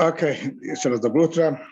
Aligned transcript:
Окей, 0.00 0.36
еще 0.60 0.90
раз 0.90 1.00
доброе 1.00 1.26
утро. 1.26 1.66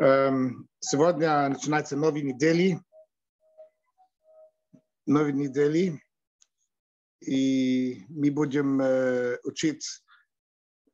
Эм, 0.00 0.68
Сегодня 0.80 1.48
начинается 1.48 1.96
новые 1.96 2.24
недели. 2.24 2.80
Новые 5.06 5.34
недели. 5.34 6.02
И 7.20 8.04
мы 8.08 8.32
будем 8.32 8.80
э, 8.80 9.38
учить 9.44 10.02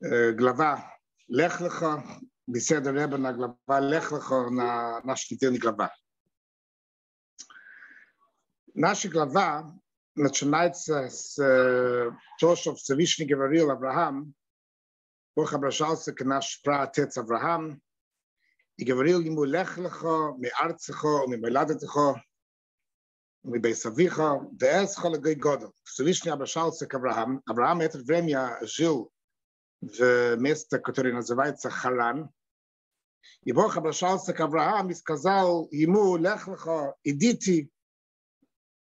э, 0.02 0.32
глава 0.32 0.98
Лехлеха, 1.28 2.04
беседа 2.46 2.90
Реба 2.90 3.16
на 3.16 3.32
глава 3.32 3.80
Лехлеха 3.80 4.50
на 4.50 5.00
наш 5.00 5.30
недельный 5.30 5.58
глава. 5.58 5.94
Наша 8.74 9.08
глава 9.08 9.74
начинается 10.14 11.08
с 11.08 11.38
э, 11.42 12.10
того, 12.38 12.54
что 12.54 12.74
Всевышний 12.74 13.24
говорил 13.24 13.70
Авраам, 13.70 14.34
Бог 15.34 15.54
обращался 15.54 16.12
к 16.12 16.24
наш 16.24 16.60
праотец 16.62 17.16
Авраам 17.16 17.80
и 18.76 18.84
говорил 18.84 19.20
ему, 19.20 19.44
лех 19.44 19.78
лехо, 19.78 20.34
ми 20.38 20.50
арцехо, 20.60 21.26
ми 21.26 21.36
меладетехо, 21.36 22.20
ми 23.42 23.58
бейсавихо, 23.58 24.48
деэсхо 24.52 25.08
легой 25.08 25.34
году. 25.34 25.72
Всевышний 25.84 26.30
обращался 26.30 26.86
к 26.86 26.94
Аврааму. 26.94 27.42
Авраам 27.46 27.80
это 27.80 27.98
время 27.98 28.58
жил 28.62 29.10
в 29.80 30.36
месте, 30.36 30.78
которое 30.78 31.14
называется 31.14 31.70
Харан. 31.70 32.30
И 33.44 33.52
Бог 33.52 33.76
обращался 33.76 34.34
к 34.34 34.40
Аврааму 34.40 34.90
и 34.90 34.94
сказал 34.94 35.66
ему, 35.70 36.16
лех 36.16 36.46
лехо, 36.46 36.94
идите, 37.04 37.70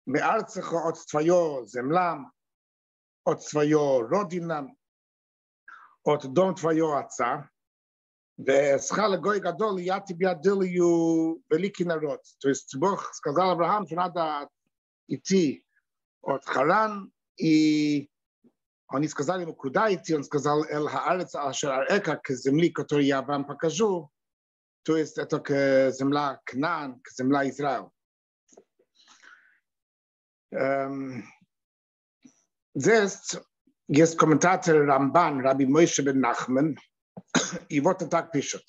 ми 0.07 0.21
арцехо 0.21 0.89
от 0.89 1.05
твоего 1.07 1.67
земля, 1.67 2.31
от 3.25 3.43
своего 3.43 4.03
родина, 4.03 4.73
от 6.08 6.34
дом 6.34 6.56
твоего 6.56 6.98
отца, 6.98 7.50
וסחל 8.38 9.16
גוי 9.18 9.40
גדול, 9.40 9.80
я 9.80 10.00
тебе 10.00 10.30
отделаю 10.30 11.42
великий 11.50 11.86
народ. 11.86 12.22
То 12.40 12.50
есть 12.50 12.76
Бог 12.76 13.14
сказал 13.14 13.52
Авраам, 13.52 13.86
что 13.86 13.96
надо 13.96 14.50
идти 15.08 15.64
от 16.22 16.44
Харан, 16.46 17.12
и 17.38 18.10
они 18.88 19.08
сказали 19.08 19.42
ему, 19.42 19.56
куда 19.56 19.94
идти, 19.94 20.16
он 20.16 20.24
сказал, 20.24 20.66
Эл 20.66 20.88
Хаарец 20.88 21.36
Ашер 21.36 21.72
Арека, 21.72 22.18
к 22.18 22.32
земле, 22.32 22.72
которую 22.72 23.06
я 23.06 23.22
вам 23.22 23.46
покажу, 23.46 24.10
то 24.84 24.98
есть 24.98 25.18
это 25.18 25.40
к 25.40 25.92
земля 25.92 26.40
Кнан, 26.46 27.00
к 27.02 27.10
земля 27.12 27.50
Израил. 27.50 27.92
Эм, 30.52 31.24
здесь 32.76 33.36
есть 33.89 34.17
комментатор 34.17 34.85
Рамбан, 34.85 35.41
Раби 35.41 35.67
Мойше 35.67 36.03
бен 36.03 36.21
Нахман, 36.21 36.79
и 37.69 37.81
вот 37.81 38.03
он 38.03 38.11
так 38.11 38.31
пишет. 38.33 38.63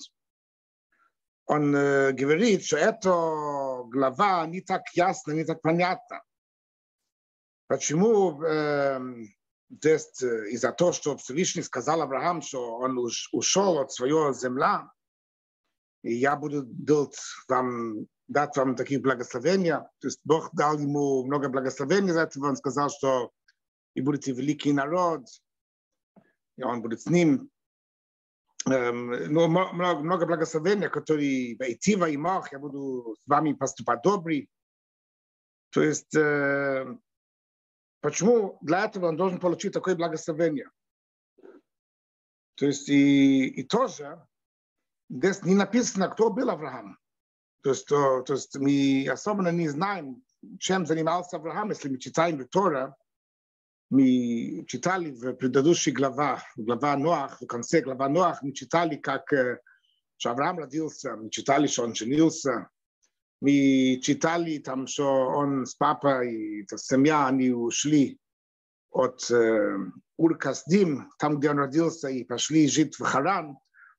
Он 1.46 1.74
э, 1.74 2.12
говорит, 2.12 2.64
что 2.64 2.76
эта 2.76 3.10
глава 3.10 4.46
не 4.46 4.60
так 4.60 4.82
ясна, 4.94 5.32
не 5.32 5.44
так 5.44 5.60
понятна. 5.62 6.22
Почему 7.66 8.42
э, 8.42 9.00
здесь 9.68 10.22
из-за 10.22 10.72
того, 10.72 10.92
что 10.92 11.16
Всевышний 11.16 11.62
сказал 11.62 12.02
Авраам, 12.02 12.40
что 12.42 12.78
он 12.78 12.98
ушел 13.32 13.78
от 13.78 13.92
своего 13.92 14.32
земля, 14.32 14.90
и 16.02 16.14
я 16.14 16.36
буду 16.36 16.64
делать 16.64 17.18
вам, 17.48 18.06
дать 18.26 18.56
вам 18.56 18.74
такие 18.74 19.00
благословения. 19.00 19.80
То 20.00 20.08
есть 20.08 20.20
Бог 20.24 20.50
дал 20.52 20.78
ему 20.78 21.24
много 21.24 21.48
благословений 21.48 22.12
за 22.12 22.22
это. 22.22 22.40
Он 22.40 22.56
сказал, 22.56 22.90
что 22.90 23.32
и 23.94 24.00
будете 24.00 24.32
великий 24.32 24.72
народ, 24.72 25.26
и 26.56 26.62
он 26.62 26.82
будет 26.82 27.00
с 27.00 27.06
ним. 27.06 27.50
Эм, 28.66 29.32
но 29.32 29.48
много, 29.48 30.00
много 30.00 30.26
благословения, 30.26 30.88
которые 30.88 31.56
войти 31.56 31.96
во 31.96 32.08
имах, 32.10 32.52
я 32.52 32.58
буду 32.58 33.16
с 33.18 33.26
вами 33.26 33.54
поступать 33.54 34.02
добрый. 34.02 34.50
То 35.70 35.82
есть, 35.82 36.14
э, 36.14 36.86
почему 38.00 38.58
для 38.60 38.84
этого 38.84 39.06
он 39.06 39.16
должен 39.16 39.40
получить 39.40 39.72
такое 39.72 39.96
благословение? 39.96 40.68
То 42.56 42.66
есть, 42.66 42.88
и, 42.90 43.46
и 43.46 43.62
тоже, 43.62 44.22
здесь 45.08 45.42
не 45.44 45.54
написано, 45.54 46.08
кто 46.08 46.30
был 46.30 46.50
Авраам. 46.50 46.98
То 47.62 47.70
есть, 47.70 47.86
то, 47.86 48.22
то 48.22 48.34
есть 48.34 48.56
мы 48.58 49.06
особенно 49.10 49.50
не 49.50 49.68
знаем, 49.68 50.22
чем 50.58 50.86
занимался 50.86 51.36
Авраам, 51.36 51.70
если 51.70 51.88
мы 51.88 51.98
читаем 51.98 52.46
Тора, 52.48 52.94
мы 53.90 54.64
читали 54.68 55.10
в 55.10 55.34
предыдущей 55.34 55.90
глава, 55.90 56.42
глава 56.56 56.96
Ноах, 56.96 57.40
в 57.40 57.46
конце 57.46 57.80
глава 57.80 58.08
Ноах, 58.08 58.42
мы 58.42 58.52
читали, 58.52 58.96
как 58.96 59.32
что 60.16 60.30
Авраам 60.30 60.58
родился, 60.58 61.16
мы 61.16 61.30
читали, 61.30 61.66
что 61.66 61.84
он 61.84 61.94
женился, 61.94 62.68
мы 63.40 63.98
читали 64.02 64.58
там, 64.58 64.86
что 64.86 65.06
он 65.06 65.64
с 65.64 65.74
папой, 65.74 66.60
и 66.60 66.66
семья, 66.76 67.26
они 67.26 67.50
ушли 67.50 68.18
от 68.90 69.30
э, 69.30 69.76
Ур-Касдим, 70.18 71.10
там, 71.18 71.38
где 71.38 71.50
он 71.50 71.58
родился, 71.58 72.08
и 72.08 72.24
пошли 72.24 72.68
жить 72.68 72.96
в 72.96 73.04
Харан. 73.04 73.56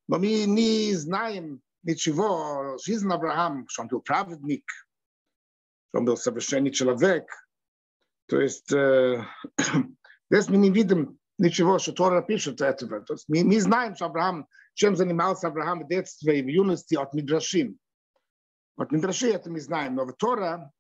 Но 0.08 0.20
мы 0.20 0.46
не 0.46 0.94
знаем 0.94 1.62
ничего 1.82 2.74
о 2.74 2.78
жизни 2.78 3.12
Авраама, 3.12 3.66
что 3.68 3.82
он 3.82 3.88
был 3.88 4.02
праведник, 4.02 4.64
что 5.90 6.00
он 6.00 6.06
был 6.06 6.18
совершенный 6.18 6.72
человек, 6.72 7.26
то 8.32 8.40
есть 8.40 8.72
э, 8.72 9.26
здесь 10.30 10.48
мы 10.48 10.56
не 10.56 10.72
видим 10.72 11.20
ничего, 11.38 11.80
что 11.80 11.92
Тора 11.92 12.22
пишет 12.22 12.62
этого. 12.62 13.02
То 13.02 13.16
есть 13.16 13.28
мы, 13.28 13.44
мы 13.44 13.60
знаем, 13.60 13.94
что 13.94 14.06
Авраам, 14.06 14.48
чем 14.74 14.96
занимался 14.96 15.50
Авраам 15.50 15.84
в 15.84 15.90
детстве 15.90 16.40
и 16.40 16.42
в 16.42 16.48
юности 16.48 16.96
от 16.96 17.14
Мидрашим. 17.14 17.78
От 18.78 18.94
Мидраши 18.94 19.34
это 19.34 19.52
мы 19.52 19.60
знаем, 19.60 19.96
но 19.96 20.06
в 20.06 20.14
Тора 20.14 20.72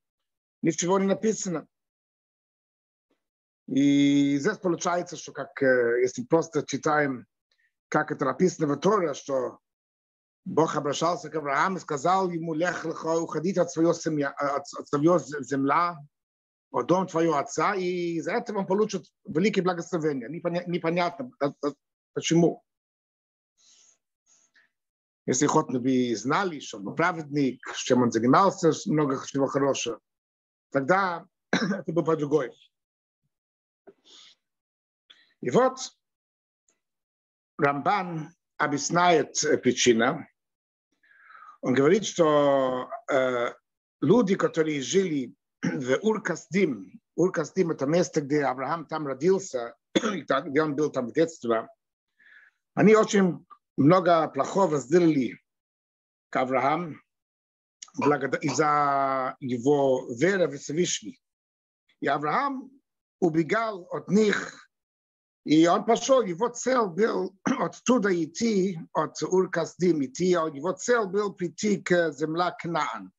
ничего 0.61 0.97
не 0.97 1.07
написано. 1.07 1.67
И 3.67 4.37
здесь 4.37 4.57
получается, 4.57 5.17
что 5.17 5.33
как, 5.33 5.61
э, 5.61 6.03
если 6.03 6.23
просто 6.23 6.65
читаем, 6.65 7.25
как 7.89 8.11
это 8.13 8.23
написано 8.23 8.73
в 8.73 8.79
Торе, 8.79 9.13
что 9.13 9.59
Бог 10.45 10.77
обращался 10.77 11.29
к 11.29 11.35
Аврааму 11.35 11.79
и 11.79 11.81
сказал 11.81 12.29
ему, 12.29 12.53
лех 12.53 12.85
леха, 12.85 13.19
уходить 13.19 13.57
от 13.57 13.69
своего, 13.69 13.91
семья, 13.91 14.29
от, 14.29 14.63
от 14.73 14.87
своего 14.87 15.19
земля, 15.19 15.97
дом 16.71 17.07
твоего 17.07 17.35
отца, 17.35 17.75
и 17.75 18.19
за 18.21 18.31
это 18.33 18.57
он 18.57 18.65
получит 18.65 19.05
великие 19.25 19.63
благословения. 19.63 20.29
Непонятно, 20.29 21.31
почему. 22.13 22.63
Если 25.25 25.45
хоть 25.45 25.69
бы 25.69 26.15
знали, 26.15 26.59
что 26.59 26.77
он 26.77 26.95
праведник, 26.95 27.61
чем 27.75 28.01
он 28.01 28.11
занимался, 28.11 28.71
много 28.87 29.21
чего 29.27 29.47
хорошего, 29.47 29.99
тогда 30.71 31.25
это 31.51 31.91
было 31.91 32.03
по-другому. 32.03 32.53
И 35.41 35.49
вот 35.49 35.77
Рамбан 37.57 38.33
объясняет 38.57 39.39
причину. 39.61 40.25
Он 41.61 41.73
говорит, 41.73 42.05
что 42.05 42.89
э, 43.11 43.53
люди, 44.01 44.35
которые 44.35 44.81
жили 44.81 45.35
в 45.63 45.99
Ур-Касдим, 46.01 46.99
Ур-Касдим 47.15 47.71
это 47.71 47.85
место, 47.85 48.21
где 48.21 48.43
Авраам 48.43 48.85
там 48.85 49.07
родился, 49.07 49.75
где 49.93 50.61
он 50.61 50.75
был 50.75 50.89
там 50.89 51.07
в 51.07 51.13
детстве, 51.13 51.67
они 52.73 52.95
очень 52.95 53.45
много 53.77 54.27
плохого 54.29 54.77
сделали 54.77 55.39
к 56.29 56.35
Аврааму 56.37 56.95
из-за 58.41 59.35
его 59.39 60.07
веры 60.15 60.47
в 60.47 60.57
Всевышний. 60.57 61.19
И 61.99 62.07
Авраам 62.07 62.71
убегал 63.19 63.87
от 63.91 64.09
них, 64.09 64.69
и 65.43 65.67
он 65.67 65.85
пошел, 65.85 66.21
его 66.21 66.47
цель 66.47 66.87
был 66.87 67.35
оттуда 67.43 68.11
идти, 68.23 68.79
от 68.93 69.21
Ур-Касдим 69.21 70.03
идти, 70.05 70.29
его 70.29 70.71
цель 70.71 71.05
был 71.05 71.33
прийти 71.33 71.81
к 71.81 72.11
земле 72.11 72.55
Кнаан. 72.59 73.11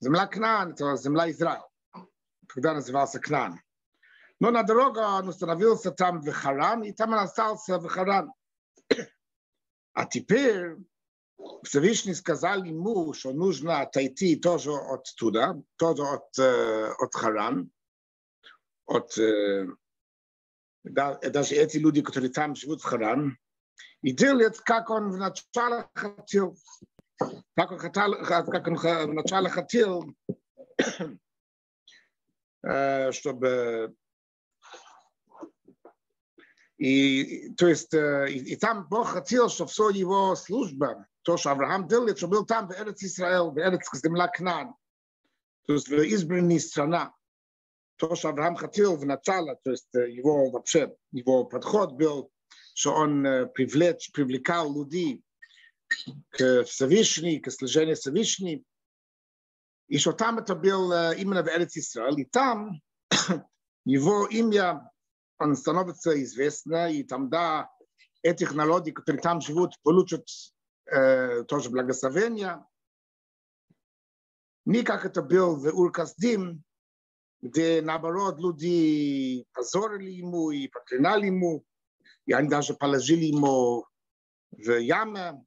Земля 0.00 0.26
Кнан, 0.26 0.72
это 0.72 0.96
земля 0.96 1.30
Израиль, 1.30 1.62
когда 2.46 2.74
назывался 2.74 3.20
Кнан. 3.20 3.60
Но 4.40 4.50
на 4.50 4.62
дорогу 4.62 5.00
он 5.00 5.28
установился 5.28 5.90
там 5.90 6.22
в 6.22 6.32
Харан, 6.32 6.82
и 6.82 6.92
там 6.92 7.12
он 7.12 7.18
остался 7.18 7.78
в 7.78 7.86
Харан. 7.86 8.32
А 9.92 10.06
теперь 10.06 10.76
Всевышний 11.62 12.14
сказал 12.14 12.64
ему, 12.64 13.12
что 13.12 13.32
нужно 13.32 13.82
отойти 13.82 14.36
тоже 14.36 14.72
оттуда, 14.72 15.62
тоже 15.76 16.02
от, 16.02 16.38
от 16.38 17.14
Харан, 17.14 17.70
от, 18.86 19.14
да, 20.84 21.14
даже 21.18 21.54
эти 21.56 21.76
люди, 21.76 22.00
которые 22.00 22.30
там 22.30 22.54
живут 22.54 22.80
в 22.80 22.84
Харан, 22.84 23.36
и 24.02 24.12
делать, 24.12 24.58
как 24.60 24.88
он 24.88 25.10
вначале 25.10 25.86
хотел. 25.94 26.56
Как 27.54 27.72
он 27.72 27.78
хотел, 27.78 28.14
как 28.24 28.66
он 28.66 28.76
вначале 28.76 29.48
хотел, 29.48 30.14
чтобы 33.12 33.94
И, 36.80 37.52
то 37.58 37.68
есть, 37.68 37.92
и, 37.92 38.52
и 38.52 38.56
там 38.56 38.88
Бог 38.88 39.08
хотел, 39.08 39.50
чтобы 39.50 39.70
все 39.70 39.90
его 39.90 40.34
служба, 40.34 41.06
то, 41.20 41.36
что 41.36 41.50
Авраам 41.50 41.86
делает, 41.86 42.16
чтобы 42.16 42.38
был 42.38 42.46
там, 42.46 42.68
в 42.68 42.72
Эрец 42.72 43.02
Израил, 43.02 43.50
в 43.50 43.58
Эрец 43.58 43.86
земля 43.92 44.28
Кнан, 44.28 44.74
то 45.66 45.74
есть 45.74 45.88
в 45.88 46.02
избранной 46.02 46.58
страна. 46.58 47.14
То, 47.96 48.14
что 48.14 48.30
Авраам 48.30 48.56
хотел 48.56 48.96
в 48.96 49.04
начале, 49.04 49.58
то 49.62 49.72
есть 49.72 49.92
его 49.92 50.50
вообще, 50.50 50.96
его 51.12 51.44
подход 51.44 51.92
был, 51.92 52.32
что 52.74 52.94
он 52.94 53.24
привлечь, 53.52 54.10
привлекал 54.12 54.72
людей 54.72 55.22
к 56.30 56.64
Всевышней, 56.64 57.40
к 57.40 57.50
служению 57.50 57.96
Всевышней, 57.96 58.64
и 59.88 59.98
что 59.98 60.12
там 60.12 60.38
это 60.38 60.54
был 60.54 60.92
именно 61.12 61.42
в 61.42 61.48
Эрец 61.48 61.76
Израиль, 61.76 62.20
и 62.20 62.24
там 62.24 62.80
его 63.84 64.26
имя 64.26 64.90
он 65.38 65.56
становится 65.56 66.22
известно, 66.22 66.92
и 66.92 67.02
там, 67.02 67.30
да, 67.30 67.70
этих 68.22 68.52
народов, 68.52 68.94
которые 68.94 69.22
там 69.22 69.40
живут, 69.40 69.74
получат 69.82 70.26
э, 70.86 71.44
тоже 71.44 71.70
благословение. 71.70 72.64
Не 74.66 74.82
как 74.82 75.06
это 75.06 75.22
был 75.22 75.56
в 75.56 75.66
Урказдим, 75.74 76.62
где, 77.40 77.80
наоборот, 77.80 78.38
люди 78.38 79.46
позорили 79.52 80.10
ему 80.10 80.50
и 80.50 80.68
проклинали 80.68 81.26
ему, 81.26 81.64
и 82.26 82.32
они 82.32 82.48
даже 82.48 82.74
положили 82.74 83.24
ему 83.24 83.86
в 84.50 84.78
яме, 84.78 85.42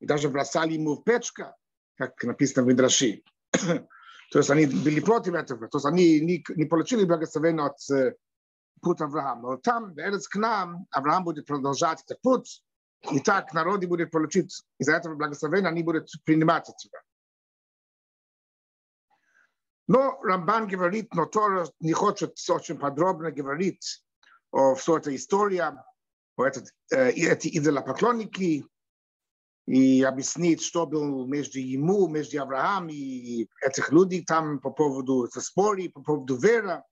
и 0.00 0.06
даже 0.06 0.28
бросали 0.28 0.74
ему 0.74 0.96
в 0.96 1.04
печка, 1.04 1.56
как 1.96 2.22
написано 2.24 2.66
в 2.66 2.72
Идраши. 2.72 3.22
То 3.52 4.38
есть 4.38 4.50
они 4.50 4.66
были 4.66 5.00
против 5.00 5.34
этого, 5.34 5.68
то 5.68 5.78
есть 5.78 5.86
они 5.86 6.18
не, 6.20 6.44
не 6.56 6.64
получили 6.64 7.04
благословение 7.04 7.64
от 7.64 7.78
путь 8.82 9.00
Авраама. 9.00 9.52
Но 9.52 9.56
там, 9.56 9.94
в 9.94 9.98
Эрец 9.98 10.26
к 10.26 10.34
нам, 10.34 10.86
Авраам 10.90 11.22
будет 11.22 11.46
продолжать 11.46 12.02
этот 12.02 12.20
путь, 12.22 12.64
и 13.12 13.20
так 13.20 13.52
народы 13.54 13.86
будут 13.86 14.10
получить 14.10 14.64
из-за 14.78 14.96
этого 14.96 15.14
благословения, 15.14 15.68
они 15.68 15.82
будут 15.82 16.10
принимать 16.24 16.68
это. 16.68 17.02
Но 19.88 20.20
Рамбан 20.22 20.66
говорит, 20.66 21.14
но 21.14 21.26
Тора 21.26 21.68
не 21.78 21.92
хочет 21.92 22.36
очень 22.48 22.78
подробно 22.78 23.30
говорить 23.30 24.04
о 24.50 24.74
всей 24.74 24.96
этой 24.96 25.16
истории, 25.16 25.58
о 25.58 26.44
этот, 26.44 26.74
э, 26.90 27.10
эти 27.10 27.56
и 29.66 30.02
объяснить, 30.02 30.62
что 30.62 30.86
было 30.86 31.26
между 31.26 31.58
ему, 31.58 32.08
между 32.08 32.40
Авраамом 32.40 32.88
и 32.90 33.48
этих 33.64 33.90
людей 33.90 34.24
там 34.24 34.60
по 34.60 34.70
поводу 34.70 35.28
спорей, 35.28 35.90
по 35.90 36.02
поводу 36.02 36.36
веры. 36.36 36.82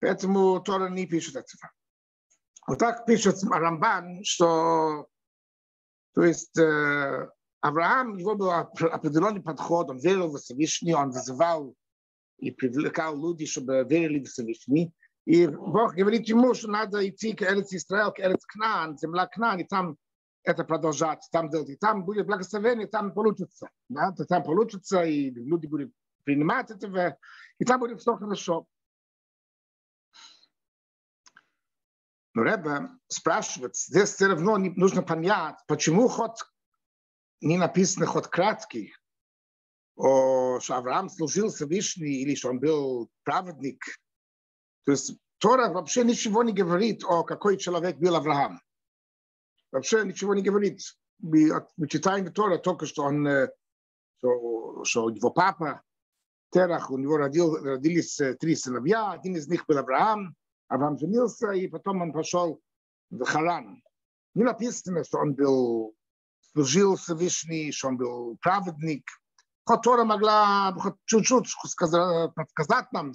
Поэтому 0.00 0.60
Тора 0.60 0.88
не 0.88 1.06
пишет 1.06 1.36
этого. 1.36 1.72
Вот 2.66 2.78
так 2.78 3.06
пишет 3.06 3.42
Рамбан, 3.42 4.22
что 4.24 5.08
то 6.14 6.22
есть 6.22 6.56
э, 6.58 7.28
Авраам, 7.60 8.16
его 8.16 8.36
был 8.36 8.52
определенный 8.52 9.42
подход, 9.42 9.90
он 9.90 9.98
верил 9.98 10.30
в 10.30 10.38
Всевышний, 10.38 10.94
он 10.94 11.10
вызывал 11.10 11.74
и 12.38 12.52
привлекал 12.52 13.16
людей, 13.16 13.46
чтобы 13.46 13.84
верили 13.88 14.24
в 14.24 14.28
Всевышний. 14.28 14.92
И 15.24 15.46
Бог 15.46 15.94
говорит 15.94 16.28
ему, 16.28 16.54
что 16.54 16.68
надо 16.68 17.06
идти 17.08 17.32
к 17.32 17.42
Эрец 17.42 17.72
Израил, 17.72 18.12
к 18.12 18.20
Эрец 18.20 18.44
Кнан, 18.46 18.96
земля 18.96 19.26
Кнан, 19.26 19.60
и 19.60 19.64
там 19.64 19.96
это 20.44 20.62
продолжать, 20.64 21.26
там 21.32 21.50
делать. 21.50 21.80
Там 21.80 22.04
будет 22.04 22.26
благословение, 22.26 22.86
там 22.86 23.12
получится. 23.12 23.70
Да? 23.88 24.12
Там 24.12 24.42
получится, 24.44 25.02
и 25.02 25.30
люди 25.30 25.66
будут 25.66 25.92
принимать 26.24 26.70
это, 26.70 27.18
и 27.58 27.64
там 27.64 27.80
будет 27.80 28.00
все 28.00 28.16
хорошо. 28.16 28.66
Но 32.34 32.42
Ребе 32.42 32.90
спрашивает, 33.06 33.76
здесь 33.76 34.14
все 34.14 34.26
равно 34.26 34.56
нужно 34.58 35.02
понять, 35.02 35.56
почему 35.68 36.08
ход 36.08 36.36
не 37.40 37.58
написано 37.58 38.06
ход 38.06 38.26
краткий, 38.26 38.92
о, 39.96 40.58
что 40.60 40.76
Авраам 40.76 41.08
служил 41.08 41.50
Всевышний 41.50 42.22
или 42.22 42.34
что 42.34 42.50
он 42.50 42.58
был 42.58 43.08
праведник. 43.22 43.84
То 44.84 44.92
есть 44.92 45.16
Тора 45.38 45.68
вообще 45.68 46.02
ничего 46.02 46.42
не 46.42 46.52
говорит 46.52 47.04
о 47.04 47.22
какой 47.22 47.56
человек 47.56 47.98
был 47.98 48.16
Авраам. 48.16 48.60
Вообще 49.74 50.04
ничего 50.04 50.36
не 50.36 50.42
говорит. 50.42 50.82
Мы, 51.18 51.50
мы 51.76 51.88
читаем 51.88 52.32
Тора 52.32 52.58
только, 52.58 52.86
что 52.86 53.02
он, 53.02 53.26
что, 54.18 54.84
что 54.84 55.10
его 55.10 55.30
папа 55.30 55.82
Терах, 56.52 56.92
у 56.92 56.96
него 56.96 57.16
родил, 57.16 57.56
родились 57.56 58.20
три 58.38 58.54
сыновья, 58.54 59.10
один 59.10 59.34
из 59.34 59.48
них 59.48 59.66
был 59.66 59.76
Авраам, 59.78 60.36
Авраам 60.68 60.96
женился, 60.96 61.50
и 61.50 61.66
потом 61.66 62.02
он 62.02 62.12
пошел 62.12 62.60
в 63.10 63.24
Харан. 63.24 63.82
Не 64.34 64.44
написано, 64.44 65.02
что 65.02 65.18
он 65.18 65.34
был, 65.34 65.96
служил 66.52 66.94
Всевышний, 66.94 67.72
что 67.72 67.88
он 67.88 67.96
был 67.96 68.38
праведник. 68.40 69.04
Тора 69.82 70.04
могла 70.04 70.72
чуть-чуть 71.06 71.48
сказать, 71.66 72.92
нам, 72.92 73.12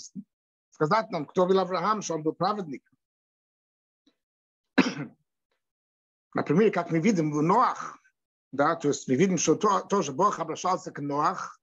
сказать 0.71 1.09
нам, 1.09 1.25
кто 1.25 1.45
был 1.45 1.57
Авраам, 1.57 2.01
что 2.01 2.15
он 2.15 2.23
был 2.23 2.33
праведник. 2.33 2.83
Например, 6.34 6.72
как 6.72 6.90
мы 6.90 6.98
видим 6.98 7.32
в 7.32 7.42
Ноах, 7.42 7.98
да, 8.52 8.76
то 8.76 8.88
есть 8.88 9.08
мы 9.08 9.14
видим, 9.14 9.38
что 9.38 9.54
то, 9.54 9.80
тоже 9.80 10.12
Бог 10.12 10.38
обращался 10.38 10.90
к 10.90 11.00
Ноах. 11.00 11.60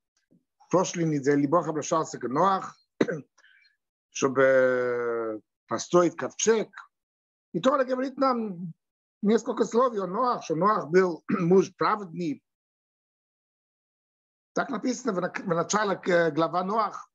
В 0.67 0.71
прошлой 0.71 1.05
неделе 1.05 1.47
Бог 1.47 1.67
обращался 1.67 2.17
к 2.17 2.27
Ноах, 2.27 2.77
чтобы 4.09 5.41
построить 5.67 6.15
ковчег. 6.15 6.69
И 7.53 7.59
Тора 7.59 7.83
говорит 7.83 8.17
нам 8.17 8.73
несколько 9.21 9.65
слов 9.65 9.93
о 9.97 10.07
Ноах, 10.07 10.43
что 10.43 10.55
Ноах 10.55 10.89
был 10.89 11.23
муж 11.29 11.73
праведный. 11.75 12.43
Так 14.53 14.69
написано 14.69 15.13
в 15.13 15.47
начале 15.47 16.31
глава 16.31 16.63
Ноах. 16.63 17.09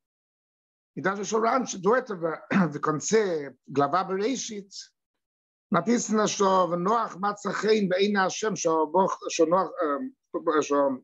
И 0.95 1.03
даже 1.03 1.23
еще 1.23 1.39
раньше, 1.39 1.79
до 1.79 1.97
этого, 1.97 2.47
в 2.51 2.79
конце 2.81 3.55
глава 3.67 4.05
Берешит, 4.05 4.73
написано, 5.71 6.27
что 6.27 6.67
в 6.67 6.77
Ноах 6.77 7.17
Мацахейн 7.17 7.89
Бейна 7.89 8.27
Ашем, 8.27 8.57
что 8.57 8.87
Бог, 8.87 9.19
что 9.29 9.47
Ноах, 9.47 9.73
что 10.63 11.01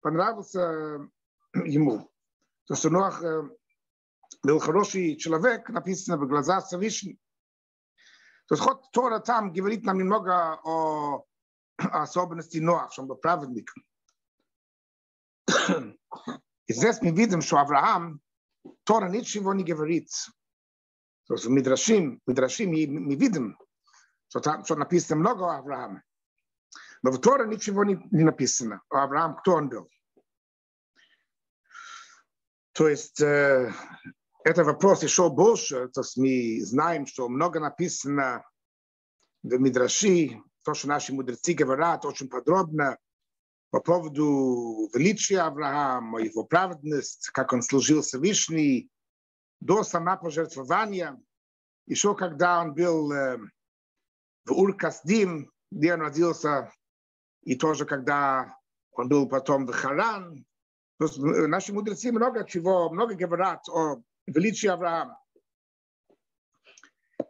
понравился 0.00 1.08
ему. 1.54 2.10
То, 2.66 2.74
что 2.74 2.90
Ноах 2.90 3.22
был 4.42 4.58
хороший 4.58 5.16
человек, 5.16 5.68
написано 5.68 6.16
в 6.16 6.26
глазах 6.28 6.66
Всевышний. 6.66 7.18
То 8.46 8.54
есть 8.54 8.62
ход 8.62 8.90
Тора 8.92 9.18
там 9.18 9.52
говорит 9.52 9.84
нам 9.84 9.98
немного 9.98 10.58
о 10.64 11.24
особенности 11.76 12.58
Ноах, 12.58 12.92
что 12.92 13.02
он 13.02 13.08
был 13.08 13.16
праведником. 13.16 13.84
И 16.66 16.72
здесь 16.72 17.00
мы 17.02 17.10
видим, 17.10 17.40
что 17.40 17.58
Авраам, 17.58 18.20
Тора 18.84 19.08
ничего 19.08 19.54
не 19.54 19.64
говорит. 19.64 20.10
То 21.26 21.34
есть 21.34 21.44
в 21.46 21.50
Мидрашим, 21.50 22.20
Мидрашим 22.26 22.70
мы 22.70 23.14
видим, 23.14 23.58
что 24.33 24.39
там 24.39 24.65
что 24.65 24.75
написано 24.75 25.19
много 25.19 25.45
о 25.45 25.59
Аврааме. 25.59 26.01
Но 27.03 27.11
в 27.11 27.19
Торе 27.19 27.45
ничего 27.45 27.83
не, 27.83 27.99
не 28.09 28.23
написано 28.23 28.81
о 28.89 29.03
Авраам, 29.03 29.35
кто 29.35 29.53
он 29.53 29.69
был. 29.69 29.87
То 32.71 32.87
есть 32.89 33.21
э, 33.21 33.71
это 34.43 34.63
вопрос 34.63 35.03
еще 35.03 35.29
больше, 35.29 35.87
то 35.89 36.01
есть 36.01 36.17
мы 36.17 36.65
знаем, 36.65 37.05
что 37.05 37.29
много 37.29 37.59
написано 37.59 38.43
в 39.43 39.59
Мидраши, 39.59 40.41
то, 40.63 40.73
что 40.73 40.87
наши 40.87 41.13
мудрецы 41.13 41.53
говорят 41.53 42.03
очень 42.03 42.27
подробно 42.27 42.97
по 43.69 43.81
поводу 43.81 44.89
величия 44.95 45.41
Авраама, 45.41 46.23
его 46.23 46.43
праведность, 46.43 47.29
как 47.29 47.53
он 47.53 47.61
служил 47.61 48.01
Всевышний 48.01 48.89
до 49.59 49.83
самопожертвования. 49.83 51.21
Еще 51.85 52.15
когда 52.15 52.61
он 52.61 52.73
был 52.73 53.11
э, 53.11 53.37
в 54.45 54.51
Ур-Касдим, 54.51 55.51
где 55.71 55.93
он 55.93 56.01
родился, 56.01 56.71
и 57.43 57.55
тоже 57.55 57.85
когда 57.85 58.57
он 58.93 59.09
был 59.09 59.27
потом 59.27 59.65
в 59.65 59.71
Харан. 59.71 60.45
То 60.99 61.05
есть 61.05 61.17
э, 61.17 61.47
наши 61.47 61.73
мудрецы 61.73 62.11
много 62.11 62.45
чего, 62.45 62.89
много 62.89 63.15
говорят 63.15 63.67
о 63.69 64.01
величие 64.27 64.71
Авраама. 64.71 65.19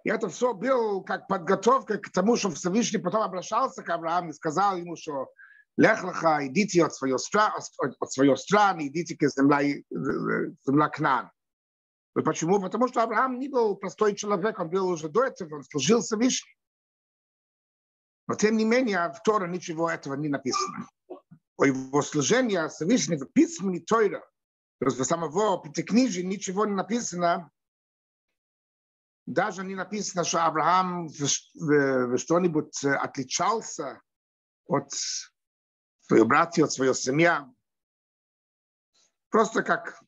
И 0.04 0.10
это 0.10 0.28
все 0.28 0.54
было 0.54 1.02
как 1.02 1.28
подготовка 1.28 1.98
к 1.98 2.10
тому, 2.10 2.36
что 2.36 2.52
Всевышний 2.52 3.00
потом 3.00 3.22
обращался 3.22 3.84
к 3.84 3.90
Аврааму 3.90 4.30
и 4.30 4.34
сказал 4.34 4.76
ему, 4.78 4.98
что 4.98 5.30
Лехлаха, 5.78 6.46
идите 6.46 6.84
от 6.84 6.94
своей, 6.94 7.18
страны, 7.18 7.56
от 8.00 8.12
своей 8.12 8.36
страны, 8.36 8.88
идите 8.88 9.16
к 9.16 9.28
земле, 9.30 9.84
земля 9.90 10.90
Кнан. 10.90 11.32
Почему? 12.14 12.62
Потому 12.62 12.88
что 12.90 13.02
Авраам 13.02 13.40
не 13.40 13.48
был 13.48 13.76
простой 13.76 14.16
человек, 14.16 14.60
он 14.60 14.70
был 14.70 14.88
уже 14.88 15.10
до 15.10 15.24
этого, 15.24 15.56
он 15.56 15.64
служил 15.64 16.02
Всевышний. 16.02 16.52
Но 18.28 18.36
тем 18.36 18.58
не 18.58 18.66
менее, 18.66 19.12
в 19.12 19.22
Торе 19.24 19.48
ничего 19.48 19.90
этого 19.90 20.16
не 20.16 20.30
написано. 20.30 20.88
О 21.58 21.66
его 21.66 22.02
служении 22.02 22.68
Всевышнего 22.70 23.26
письменной 23.26 23.82
Тойра, 23.82 24.26
то 24.80 24.86
есть 24.86 25.06
самого 25.06 25.62
Пятикнижия 25.62 26.24
ничего 26.24 26.66
не 26.66 26.74
написано 26.74 27.52
Даже 29.26 29.64
не 29.64 29.76
написано, 29.76 30.24
что 30.24 30.46
Авраам 30.46 31.10
что-нибудь 31.10 32.84
отличался 32.84 34.02
от 34.68 34.92
своего 36.02 36.26
братья, 36.26 36.66
от 36.66 36.72
своего 36.72 36.94
семья. 36.94 37.50
Просто 39.30 39.64
как 39.64 40.02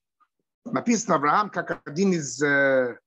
написано 0.66 1.16
Авраам, 1.16 1.50
как 1.50 1.88
один 1.88 2.14
из 2.14 2.42
э, 2.42 3.00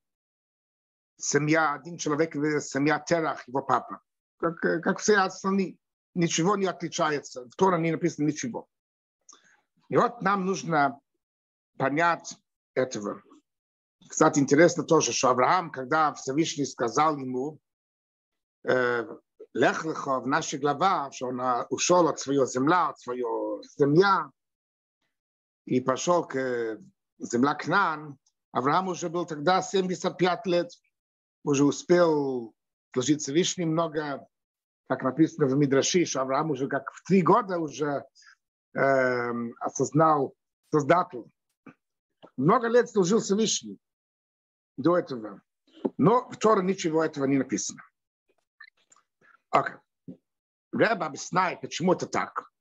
семья, 1.17 1.73
один 1.73 1.97
человек, 1.97 2.33
семья 2.63 2.99
Терах, 2.99 3.47
его 3.47 3.61
папа. 3.61 4.01
Как, 4.39 4.57
как 4.59 4.99
все 4.99 5.17
остальные. 5.17 5.77
Ничего 6.15 6.55
не 6.55 6.65
отличается. 6.65 7.45
В 7.45 7.55
Торе 7.55 7.77
не 7.79 7.91
написано 7.91 8.27
ничего. 8.27 8.67
И 9.89 9.97
вот 9.97 10.21
нам 10.21 10.45
нужно 10.45 10.99
понять 11.77 12.35
этого. 12.73 13.21
Кстати, 14.07 14.39
интересно 14.39 14.83
тоже, 14.83 15.11
что 15.11 15.29
Авраам, 15.29 15.71
когда 15.71 16.13
Всевышний 16.13 16.65
сказал 16.65 17.17
ему, 17.17 17.59
э, 18.63 19.05
лех 19.53 19.85
леха 19.85 20.19
в 20.19 20.27
нашей 20.27 20.59
глава, 20.59 21.11
что 21.11 21.27
он 21.27 21.41
ушел 21.69 22.07
от 22.07 22.19
своего 22.19 22.45
земля, 22.45 22.89
от 22.89 22.99
своего 22.99 23.61
земля, 23.77 24.31
и 25.65 25.81
пошел 25.81 26.25
к 26.25 26.79
земля 27.19 27.55
Кнан, 27.55 28.17
Авраам 28.51 28.87
уже 28.87 29.09
был 29.09 29.25
тогда 29.25 29.61
75 29.61 30.45
лет, 30.47 30.71
уже 31.43 31.63
успел 31.63 32.53
служить 32.93 33.21
Всевышний 33.21 33.65
много, 33.65 34.27
как 34.87 35.03
написано 35.03 35.47
в 35.47 35.55
Мидраши, 35.55 36.05
что 36.05 36.21
Авраам 36.21 36.51
уже 36.51 36.67
как 36.67 36.91
в 36.91 37.03
три 37.03 37.21
года 37.21 37.59
уже 37.59 38.05
э, 38.73 39.31
осознал 39.59 40.35
Создатель. 40.71 41.25
Много 42.37 42.67
лет 42.67 42.89
служил 42.89 43.19
Всевышний 43.19 43.79
до 44.77 44.97
этого. 44.97 45.41
Но 45.97 46.29
в 46.29 46.37
Торе 46.37 46.63
ничего 46.63 47.03
этого 47.03 47.25
не 47.25 47.37
написано. 47.37 47.81
Okay. 49.53 49.79
Рэб 50.71 51.01
объясняет, 51.01 51.61
почему 51.61 51.93
это 51.93 52.05
так. 52.05 52.51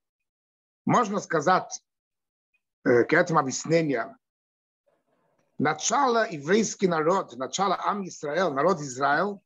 Можно 0.86 1.20
сказать 1.20 1.82
э, 2.84 3.04
к 3.04 3.12
этому 3.12 3.40
объяснению, 3.40 4.16
начало 5.58 6.28
еврейский 6.30 6.88
народ, 6.88 7.36
начало 7.36 7.76
Ам 7.78 8.06
Израиль, 8.08 8.52
народ 8.54 8.80
Израиль, 8.80 9.38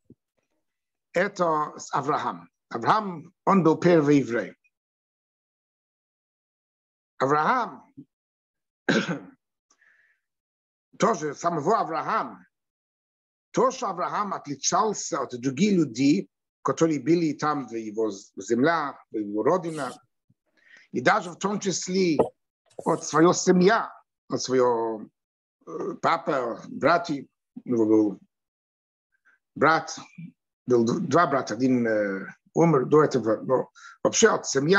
это 1.13 1.75
Авраам. 1.93 2.49
Авраам, 2.69 3.33
он 3.45 3.63
был 3.63 3.79
первый 3.79 4.19
еврей. 4.19 4.55
Авраам, 7.19 7.93
тоже 10.99 11.35
самого 11.35 11.79
Авраама, 11.79 12.47
то, 13.51 13.71
что 13.71 13.89
Авраам 13.89 14.33
отличался 14.33 15.21
от 15.21 15.39
других 15.41 15.73
людей, 15.73 16.31
которые 16.63 17.01
были 17.01 17.35
там 17.35 17.69
в 17.69 17.75
его 17.75 18.11
земля, 18.11 18.99
в 19.11 19.17
его 19.17 19.43
родина, 19.43 19.93
и 20.91 21.01
даже 21.01 21.31
в 21.31 21.37
том 21.37 21.61
числе 21.61 22.19
от 22.79 23.05
своей 23.05 23.35
семьи, 23.35 23.73
от 24.29 24.43
своего 24.43 25.07
папа, 26.01 26.63
братья, 26.69 27.27
был 27.65 28.19
брат, 29.55 29.97
был 30.67 30.85
два 30.85 31.27
брата, 31.27 31.55
один 31.55 31.87
умер 32.55 32.87
до 32.87 33.05
этого, 33.05 33.37
но 33.43 33.71
вообще 34.03 34.29
от 34.29 34.47
семьи. 34.47 34.79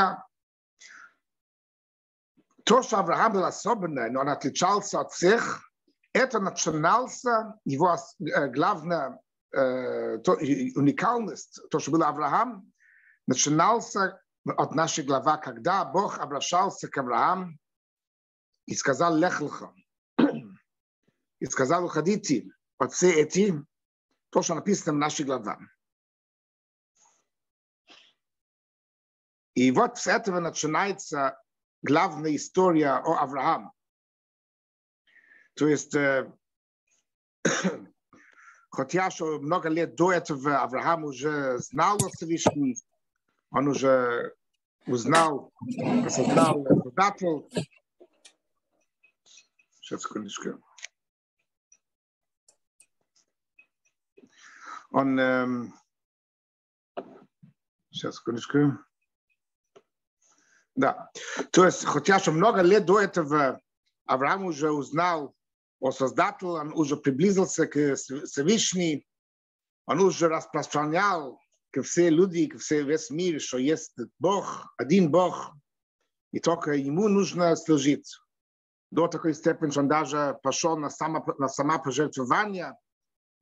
То, 2.64 2.82
что 2.82 2.98
Авраам 2.98 3.32
был 3.34 3.44
особенный, 3.44 4.10
но 4.10 4.20
он 4.20 4.28
отличался 4.28 5.00
от 5.00 5.12
всех, 5.12 5.60
это 6.12 6.40
начинался 6.40 7.54
его 7.64 7.96
главная 8.18 9.20
то, 9.50 10.32
уникальность, 10.32 11.60
то, 11.70 11.78
что 11.78 11.90
был 11.90 12.02
Авраам, 12.02 12.72
начинался 13.26 14.20
от 14.46 14.74
нашей 14.74 15.04
главы, 15.04 15.38
когда 15.42 15.84
Бог 15.84 16.18
обращался 16.18 16.88
к 16.88 16.98
Аврааму 16.98 17.56
и 18.66 18.74
сказал 18.74 19.16
«Лех 19.16 19.42
и 21.40 21.46
сказал 21.46 21.84
«Уходите 21.84 22.50
от 22.78 22.92
все 22.92 23.12
эти», 23.12 23.62
то, 24.30 24.42
что 24.42 24.54
написано 24.54 24.92
в 24.94 25.00
нашей 25.00 25.24
главе. 25.24 25.56
И 29.54 29.70
вот 29.70 29.98
с 29.98 30.06
этого 30.06 30.40
начинается 30.40 31.40
главная 31.82 32.34
история 32.34 32.94
о 32.94 33.22
Аврааме. 33.22 33.70
То 35.54 35.68
есть, 35.68 35.94
э, 35.94 36.32
хотя 38.70 39.10
что 39.10 39.38
много 39.38 39.68
лет 39.68 39.94
до 39.94 40.12
этого 40.12 40.62
Авраам 40.62 41.04
уже 41.04 41.58
знал 41.58 41.96
о 42.04 42.08
Всевышнем, 42.10 42.74
он 43.50 43.68
уже 43.68 44.34
узнал, 44.86 45.52
осознал 46.04 46.66
Создатель. 46.82 47.68
Сейчас, 49.80 50.02
секундочку. 50.02 50.64
Он... 54.90 55.20
Эм, 55.20 55.74
сейчас, 57.90 58.16
секундочку. 58.16 58.78
Да. 60.74 61.10
То 61.50 61.64
есть, 61.64 61.84
хотя 61.84 62.18
что 62.18 62.32
много 62.32 62.62
лет 62.62 62.84
до 62.84 63.00
этого 63.00 63.60
Авраам 64.06 64.44
уже 64.44 64.70
узнал 64.70 65.34
о 65.80 65.92
Создателе, 65.92 66.50
он 66.50 66.72
уже 66.74 66.96
приблизился 66.96 67.66
к 67.66 67.94
Всевышней, 67.96 69.06
он 69.86 70.00
уже 70.00 70.28
распространял 70.28 71.38
к 71.70 71.82
все 71.82 72.08
люди, 72.10 72.46
к 72.46 72.58
все 72.58 72.82
весь 72.82 73.10
мир, 73.10 73.40
что 73.40 73.58
есть 73.58 73.94
Бог, 74.18 74.72
один 74.76 75.10
Бог, 75.10 75.52
и 76.32 76.40
только 76.40 76.72
ему 76.72 77.08
нужно 77.08 77.54
служить. 77.56 78.16
До 78.90 79.08
такой 79.08 79.34
степени, 79.34 79.70
что 79.70 79.80
он 79.80 79.88
даже 79.88 80.38
пошел 80.42 80.76
на, 80.76 80.88
само, 80.88 81.24
на 81.38 81.48
самопожертвование, 81.48 82.76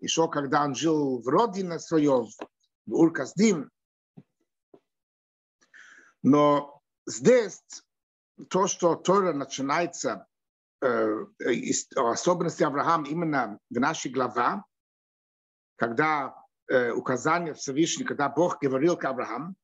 еще 0.01 0.29
когда 0.29 0.65
он 0.65 0.75
жил 0.75 1.23
в 1.23 1.29
родине 1.29 1.79
своей, 1.79 2.09
в 2.09 2.95
Урказдим. 2.95 3.71
Но 6.23 6.82
здесь 7.07 7.63
то, 8.49 8.67
что 8.67 8.95
Тора 8.95 9.33
начинается 9.33 10.27
Э, 10.83 11.27
особенности 11.95 12.65
Авраама 12.65 13.07
именно 13.07 13.61
в 13.71 13.79
нашей 13.79 14.11
главе, 14.11 14.65
когда 15.77 16.35
э, 16.69 16.91
указание 16.91 17.55
Всевышнего, 17.55 18.09
когда 18.09 18.29
Бог 18.29 18.59
говорил 18.61 18.97
к 18.97 19.05
Аврааму, 19.05 19.55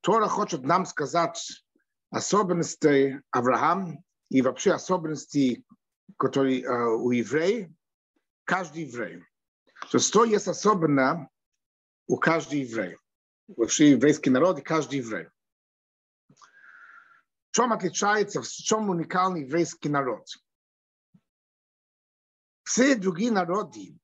Тора 0.00 0.26
хочет 0.26 0.64
нам 0.64 0.84
сказать 0.84 1.62
особенности 2.10 3.22
Авраама 3.30 4.02
и 4.28 4.42
вообще 4.42 4.72
особенности, 4.72 5.64
которые 6.18 6.68
у 6.68 7.12
евреев, 7.12 7.70
каждый 8.42 8.86
еврей. 8.86 9.22
То 9.92 9.98
есть, 9.98 10.08
что 10.08 10.24
есть 10.24 10.48
особенно 10.48 11.28
у 12.08 12.16
каждого 12.16 12.58
еврея, 12.58 12.98
вообще 13.46 13.92
еврейский 13.92 14.30
народ 14.30 14.58
и 14.58 14.62
каждый 14.62 14.98
еврей. 14.98 15.28
Чем 17.56 17.72
отличается, 17.72 18.42
в 18.42 18.46
чем 18.46 18.90
уникальный 18.90 19.40
еврейский 19.40 19.88
народ? 19.88 20.26
все 22.64 22.96
другие 22.96 23.30
народы, 23.30 23.98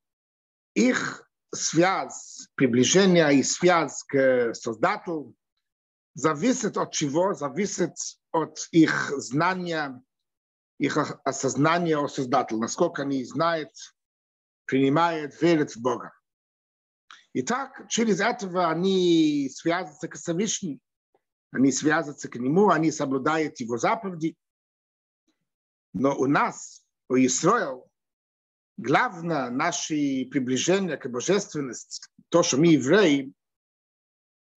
их 0.73 1.28
связь, 1.52 2.49
приближение 2.54 3.35
и 3.35 3.42
связь 3.42 4.04
к 4.04 4.54
Создателю 4.54 5.35
зависит 6.14 6.78
от 6.78 6.92
чего? 6.92 7.35
Зависит 7.35 7.94
от 8.30 8.56
их 8.71 9.12
знания, 9.18 10.02
их 10.78 10.97
осознания 11.23 11.99
о 11.99 12.09
Создателе, 12.09 12.59
насколько 12.59 13.02
они 13.02 13.23
знают, 13.23 13.68
принимают, 14.64 15.38
верят 15.42 15.73
в 15.73 15.82
Бога. 15.82 16.14
И 17.35 17.42
так 17.42 17.87
через 17.90 18.18
этого 18.21 18.71
они 18.71 19.50
связываются 19.52 20.09
к 20.09 20.14
Всевышнему, 20.16 20.80
они 21.52 21.71
связываются 21.71 22.28
к 22.28 22.37
Нему, 22.37 22.71
они 22.71 22.90
соблюдают 22.90 23.61
Его 23.61 23.78
заповеди. 23.78 24.37
Но 25.92 26.16
у 26.16 26.26
нас, 26.26 26.82
у 27.09 27.16
Израиля, 27.16 27.82
главное 28.78 29.50
наше 29.50 30.26
приближение 30.30 30.97
к 30.97 31.09
божественности, 31.09 32.09
то, 32.30 32.42
что 32.42 32.56
мы 32.56 32.68
евреи, 32.68 33.32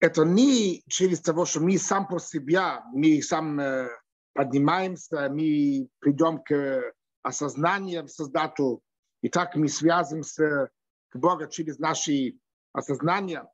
это 0.00 0.24
не 0.24 0.82
через 0.88 1.20
того, 1.20 1.44
что 1.44 1.60
мы 1.60 1.78
сам 1.78 2.08
по 2.08 2.18
себе, 2.18 2.80
мы 2.92 3.22
сам 3.22 3.60
э, 3.60 3.88
поднимаемся, 4.32 5.28
мы 5.30 5.88
придем 5.98 6.42
к 6.42 6.92
осознанию 7.22 8.08
Создателя, 8.08 8.78
и 9.22 9.28
так 9.28 9.54
мы 9.54 9.68
связываемся 9.68 10.70
к 11.10 11.16
Богу 11.16 11.46
через 11.48 11.78
наши 11.78 12.38
осознания. 12.72 13.46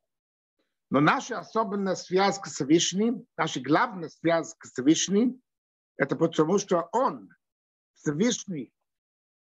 Но 0.93 0.99
наша 0.99 1.39
особенная 1.39 1.95
связь 1.95 2.37
к 2.37 2.45
Всевышним, 2.45 3.25
наша 3.35 3.59
главная 3.59 4.09
связь 4.09 4.53
к 4.53 4.65
Всевышним, 4.65 5.41
это 5.97 6.15
потому, 6.15 6.59
что 6.59 6.87
Он, 6.91 7.31
Всевышний, 7.95 8.71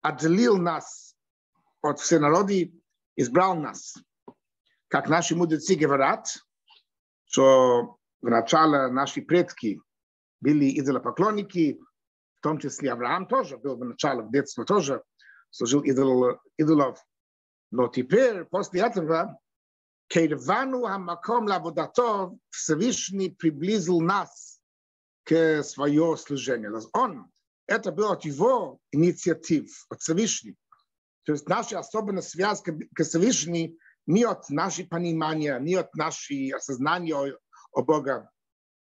отделил 0.00 0.56
нас 0.56 1.14
от 1.82 2.00
все 2.00 2.18
народы, 2.18 2.72
избрал 3.16 3.54
нас. 3.54 3.98
Как 4.88 5.10
наши 5.10 5.36
мудрецы 5.36 5.74
говорят, 5.74 6.26
что 7.26 7.98
в 8.22 8.30
начале 8.30 8.86
наши 8.90 9.20
предки 9.20 9.78
были 10.40 10.80
идолопоклонники, 10.80 11.78
в 12.38 12.42
том 12.42 12.60
числе 12.60 12.92
Авраам 12.92 13.26
тоже 13.26 13.58
был 13.58 13.76
в 13.76 13.84
начале, 13.84 14.22
в 14.22 14.32
детстве 14.32 14.64
тоже 14.64 15.02
служил 15.50 15.82
идол, 15.82 16.40
идолов. 16.56 17.04
Но 17.70 17.88
теперь, 17.88 18.44
после 18.44 18.80
этого, 18.80 19.38
Кейрвану 20.08 20.82
Хамаком 20.82 21.46
Лаводатов 21.46 22.34
Всевышний 22.50 23.30
приблизил 23.30 24.00
нас 24.00 24.60
к 25.24 25.62
свое 25.62 26.16
служение. 26.16 26.70
Он, 26.92 27.30
это 27.66 27.92
было 27.92 28.12
от 28.12 28.24
его 28.24 28.78
инициатив, 28.90 29.86
от 29.88 30.00
Всевышнего. 30.00 30.56
То 31.24 31.32
есть 31.32 31.48
наша 31.48 31.78
особенная 31.78 32.22
связь 32.22 32.62
к 32.62 33.02
Всевышнему 33.02 33.76
не 34.06 34.24
от 34.24 34.50
нашего 34.50 34.86
понимания, 34.86 35.58
не 35.60 35.76
от 35.76 35.94
нашего 35.94 36.56
осознания 36.56 37.14
о, 37.14 37.38
о 37.72 37.82
Бога, 37.82 38.30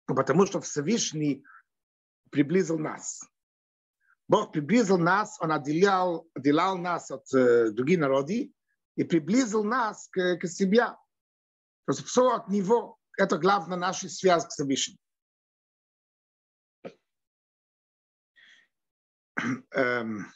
потому 0.07 0.47
что 0.47 0.61
Всевышний 0.61 1.45
приблизил 2.31 2.79
нас. 2.79 3.23
Бог 4.29 4.53
приблизил 4.53 4.99
нас, 4.99 5.39
Он 5.41 5.53
отделял, 5.53 6.29
отделял 6.35 6.77
нас 6.77 7.11
от 7.11 7.33
э, 7.33 7.71
других 7.71 7.99
народов 7.99 8.37
и 8.99 9.05
приблизил 9.05 9.63
нас 9.63 10.09
к, 10.09 10.37
к 10.39 10.47
себе. 10.49 10.85
То 10.85 11.93
есть 11.93 12.05
все 12.05 12.33
от 12.33 12.49
Него. 12.49 12.99
Это 13.17 13.39
главная 13.39 13.79
наша 13.79 14.09
связь 14.09 14.45
к 14.45 14.49
Всевышнему. 14.51 14.99
Эм, 19.71 20.27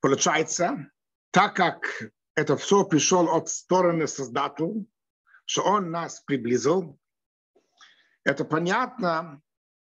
получается, 0.00 0.90
так 1.30 1.56
как 1.56 2.12
это 2.34 2.58
все 2.58 2.84
пришло 2.84 3.34
от 3.34 3.48
стороны 3.48 4.06
Создателя, 4.06 4.84
что 5.46 5.62
Он 5.62 5.90
нас 5.90 6.20
приблизил, 6.20 6.98
это 8.24 8.44
понятно, 8.44 9.40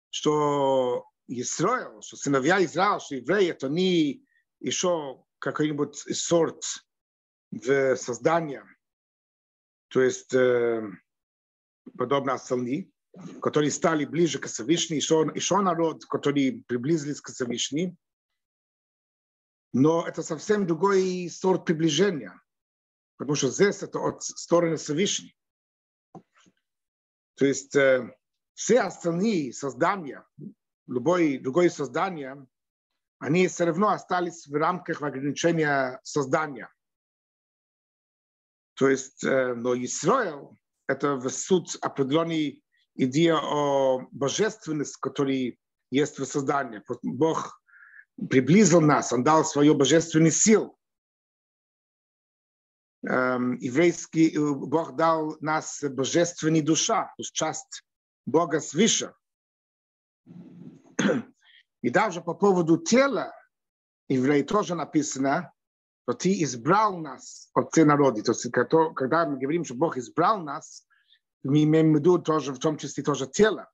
что 0.10 1.08
Израиль, 1.28 2.02
что 2.02 2.18
сыновья 2.18 2.64
Израиля, 2.66 3.00
что 3.00 3.14
евреи, 3.14 3.50
это 3.50 3.70
не 3.70 4.28
еще 4.60 5.24
какой-нибудь 5.38 5.96
сорт 5.96 6.64
в 7.56 7.96
создании, 7.96 8.62
то 9.88 10.02
есть 10.02 10.34
э, 10.34 10.84
подобно 11.98 12.34
остальным, 12.34 12.92
которые 13.42 13.72
стали 13.72 14.06
ближе 14.06 14.40
к 14.40 14.48
Всевышнему, 14.48 14.98
еще, 14.98 15.32
еще 15.34 15.62
народ, 15.62 16.06
которые 16.06 16.64
приблизились 16.68 17.22
к 17.22 17.32
Всевышнему, 17.32 17.96
но 19.72 20.06
это 20.06 20.22
совсем 20.22 20.68
другой 20.68 21.30
сорт 21.30 21.66
приближения, 21.66 22.42
потому 23.18 23.36
что 23.36 23.50
здесь 23.50 23.84
это 23.84 24.00
от 24.00 24.24
стороны 24.24 24.76
Всевышнего. 24.76 25.34
То 27.36 27.46
есть 27.46 27.76
э, 27.76 28.14
все 28.54 28.82
остальные 28.82 29.54
создания, 29.54 30.26
любое 30.88 31.40
другое 31.40 31.70
создание, 31.70 32.46
они 33.20 33.48
все 33.48 33.66
равно 33.66 33.90
остались 33.90 34.46
в 34.48 34.54
рамках 34.54 35.02
ограничения 35.02 36.00
создания. 36.04 36.70
Есть, 38.80 39.24
э, 39.24 39.54
но 39.54 39.74
Израиль– 39.76 40.50
это 40.88 41.16
в 41.16 41.30
суть 41.30 41.76
определенной 41.78 42.64
идея 42.96 43.38
о 43.38 44.08
божественности, 44.12 44.98
которая 45.00 45.56
есть 45.92 46.20
в 46.20 46.26
создании. 46.26 46.84
Бог 47.04 47.62
приблизил 48.30 48.82
нас, 48.82 49.14
Он 49.14 49.24
дал 49.24 49.46
свою 49.46 49.76
божественную 49.76 50.32
силу. 50.32 50.78
Эм, 53.08 53.56
еврейский 53.58 54.36
Бог 54.38 54.96
дал 54.96 55.38
нас 55.40 55.84
божественная 55.84 56.64
душа, 56.64 57.04
то 57.04 57.22
есть 57.22 57.34
часть 57.34 57.84
Бога 58.26 58.60
свыше. 58.60 59.14
И 61.82 61.90
даже 61.90 62.22
по 62.22 62.34
поводу 62.34 62.78
тела 62.78 63.32
евреи 64.08 64.42
тоже 64.42 64.74
написано, 64.74 65.54
что 66.06 66.14
ты 66.14 66.44
избрал 66.44 66.98
нас 67.00 67.50
от 67.56 67.72
всех 67.72 67.88
народов. 67.88 68.24
То 68.26 68.32
есть, 68.34 68.52
когда 68.52 69.26
мы 69.26 69.40
говорим, 69.40 69.66
что 69.66 69.74
Бог 69.74 69.98
избрал 69.98 70.40
нас, 70.40 70.86
мы 71.44 71.64
имеем 71.64 71.94
в 71.94 71.98
виду 71.98 72.20
тоже, 72.20 72.54
в 72.54 72.60
том 72.60 72.78
числе 72.78 73.04
тоже 73.04 73.28
тело. 73.28 73.70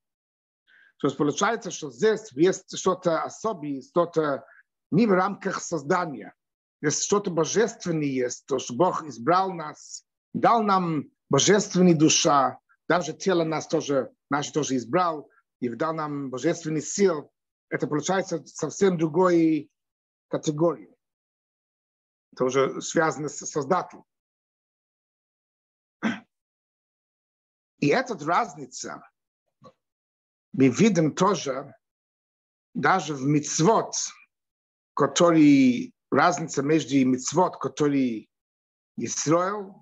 То 1.00 1.08
есть 1.08 1.18
получается, 1.18 1.72
что 1.72 1.92
здесь 1.92 2.32
есть 2.32 2.78
что-то 2.78 3.24
особое, 3.24 3.82
что-то 3.82 4.46
не 4.92 5.08
в 5.08 5.12
рамках 5.12 5.62
создания. 5.62 6.34
Есть 6.82 7.04
что-то 7.04 7.32
божественное 7.32 8.08
есть, 8.08 8.46
то, 8.46 8.60
что 8.60 8.76
Бог 8.76 9.04
избрал 9.04 9.52
нас, 9.52 10.06
дал 10.34 10.64
нам 10.64 11.06
божественная 11.30 11.96
душа, 11.96 12.60
даже 12.88 13.14
тело 13.14 13.44
нас 13.44 13.68
тоже, 13.68 14.12
наше 14.30 14.54
тоже 14.54 14.78
избрал, 14.78 15.30
и 15.60 15.70
дал 15.70 15.94
нам 15.94 16.30
божественный 16.30 16.82
сил, 16.82 17.30
это 17.70 17.88
получается 17.88 18.42
совсем 18.46 18.98
другой 18.98 19.70
категории. 20.28 20.96
Это 22.34 22.46
уже 22.46 22.82
связано 22.82 23.30
с 23.30 23.38
Создателем. 23.38 24.04
И 27.80 27.88
эта 27.88 28.18
разница 28.26 29.08
мы 30.54 30.68
видим 30.68 31.16
тоже 31.16 31.74
даже 32.74 33.16
в 33.16 33.24
мицвод, 33.24 33.96
который 34.94 35.94
разница 36.12 36.62
между 36.62 36.96
мицвод, 37.06 37.58
который 37.58 38.30
Израиль 38.98 39.74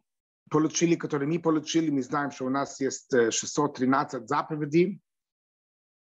получили, 0.50 0.96
которые 0.96 1.28
мы 1.28 1.40
получили, 1.40 1.90
мы 1.90 2.02
знаем, 2.02 2.32
что 2.32 2.46
у 2.46 2.50
нас 2.50 2.80
есть 2.80 3.12
613 3.12 4.28
заповедей, 4.28 5.02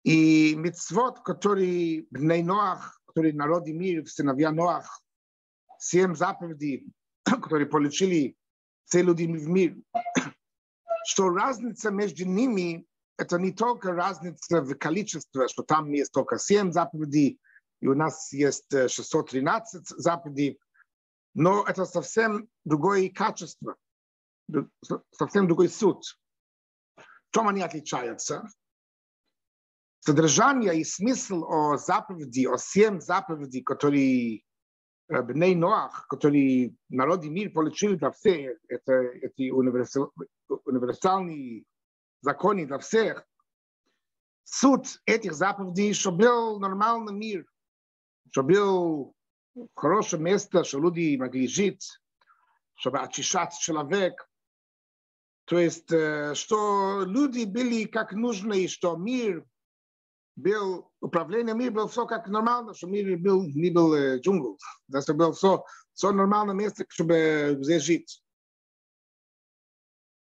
и 0.03 0.55
мицвод, 0.55 1.21
который 1.23 2.07
Бней 2.11 2.43
Ноах, 2.43 3.01
который 3.05 3.33
народ 3.33 3.67
и 3.67 3.73
мир, 3.73 4.07
сыновья 4.07 4.51
Ноах, 4.51 5.02
семь 5.83 6.15
заповедей, 6.15 6.87
которые 7.25 7.67
получили 7.67 8.35
все 8.85 9.01
люди 9.01 9.25
в 9.25 9.47
мир, 9.47 9.75
что 11.05 11.29
разница 11.29 11.91
между 11.91 12.25
ними 12.25 12.85
это 13.17 13.37
не 13.37 13.51
только 13.51 13.91
разница 13.91 14.61
в 14.61 14.75
количестве, 14.75 15.47
что 15.47 15.63
там 15.63 15.91
есть 15.91 16.11
только 16.11 16.39
семь 16.39 16.71
заповедей, 16.71 17.39
и 17.79 17.87
у 17.87 17.95
нас 17.95 18.33
есть 18.33 18.71
613 18.71 19.87
заповедей, 19.89 20.59
но 21.35 21.63
это 21.63 21.85
совсем 21.85 22.49
другое 22.65 23.09
качество, 23.09 23.75
совсем 25.11 25.47
другой 25.47 25.69
суд. 25.69 26.03
В 26.95 27.35
чем 27.35 27.47
они 27.47 27.61
отличаются? 27.61 28.47
содержание 30.05 30.79
и 30.79 30.83
смысл 30.83 31.45
о 31.45 31.77
заповеди, 31.77 32.45
о 32.45 32.57
семь 32.57 32.99
заповедей, 32.99 33.61
которые 33.61 34.43
Бней 35.09 35.53
Ноах, 35.55 36.07
которые 36.07 36.75
народ 36.89 37.23
и 37.25 37.29
мир 37.29 37.51
получили 37.51 37.95
для 37.95 38.11
всех, 38.11 38.57
это 38.67 38.93
эти 39.01 39.51
универсал, 39.51 40.11
универсальные 40.65 41.65
законы 42.21 42.65
для 42.65 42.79
всех, 42.79 43.25
суть 44.43 44.99
этих 45.05 45.33
заповедей, 45.33 45.93
что 45.93 46.11
был 46.11 46.59
нормальный 46.59 47.13
мир, 47.13 47.45
что 48.31 48.43
был 48.43 49.13
хорошее 49.75 50.21
место, 50.21 50.63
что 50.63 50.79
люди 50.79 51.17
могли 51.17 51.47
жить, 51.47 51.99
чтобы 52.75 52.99
очищать 52.99 53.53
человек. 53.59 54.27
То 55.45 55.59
есть, 55.59 55.87
что 55.87 57.03
люди 57.05 57.43
были 57.43 57.83
как 57.83 58.13
нужно, 58.13 58.53
и 58.53 58.67
что 58.69 58.95
мир 58.95 59.45
был 60.35 60.91
управление 60.99 61.55
мир 61.55 61.71
был 61.71 61.87
все 61.87 62.05
как 62.05 62.27
нормально, 62.27 62.73
что 62.73 62.87
мир 62.87 63.17
был 63.17 63.43
не 63.43 63.69
был 63.69 63.93
э, 63.93 64.19
джунгл, 64.19 64.57
да, 64.87 65.01
что 65.01 65.13
был 65.13 65.33
все, 65.33 65.63
все 65.93 66.11
нормальное 66.11 66.55
место, 66.55 66.85
чтобы 66.89 67.57
здесь 67.61 67.83
жить. 67.83 68.23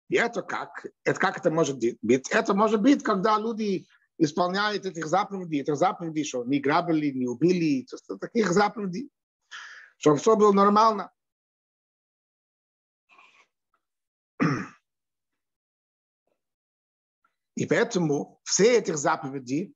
И 0.10 0.15
это 0.15 0.41
как? 0.41 0.86
Это 1.04 1.20
как 1.20 1.38
это 1.38 1.52
может 1.52 1.78
быть? 1.78 1.98
Это 2.30 2.54
может 2.54 2.82
быть, 2.82 3.04
когда 3.04 3.38
люди 3.38 3.86
исполняют 4.17 4.86
этих 4.86 5.06
заповедей, 5.08 5.62
этих 5.62 5.76
заповедей, 5.76 6.24
что 6.24 6.46
не 6.46 6.60
грабили, 6.60 7.12
не 7.12 7.28
убили, 7.28 7.86
таких 8.20 8.52
заповедей, 8.52 9.12
что 9.98 10.15
все 10.15 10.36
было 10.38 10.54
нормально. 10.54 11.12
И 17.56 17.65
поэтому 17.65 18.39
все 18.43 18.78
эти 18.78 18.91
заповеди 18.91 19.74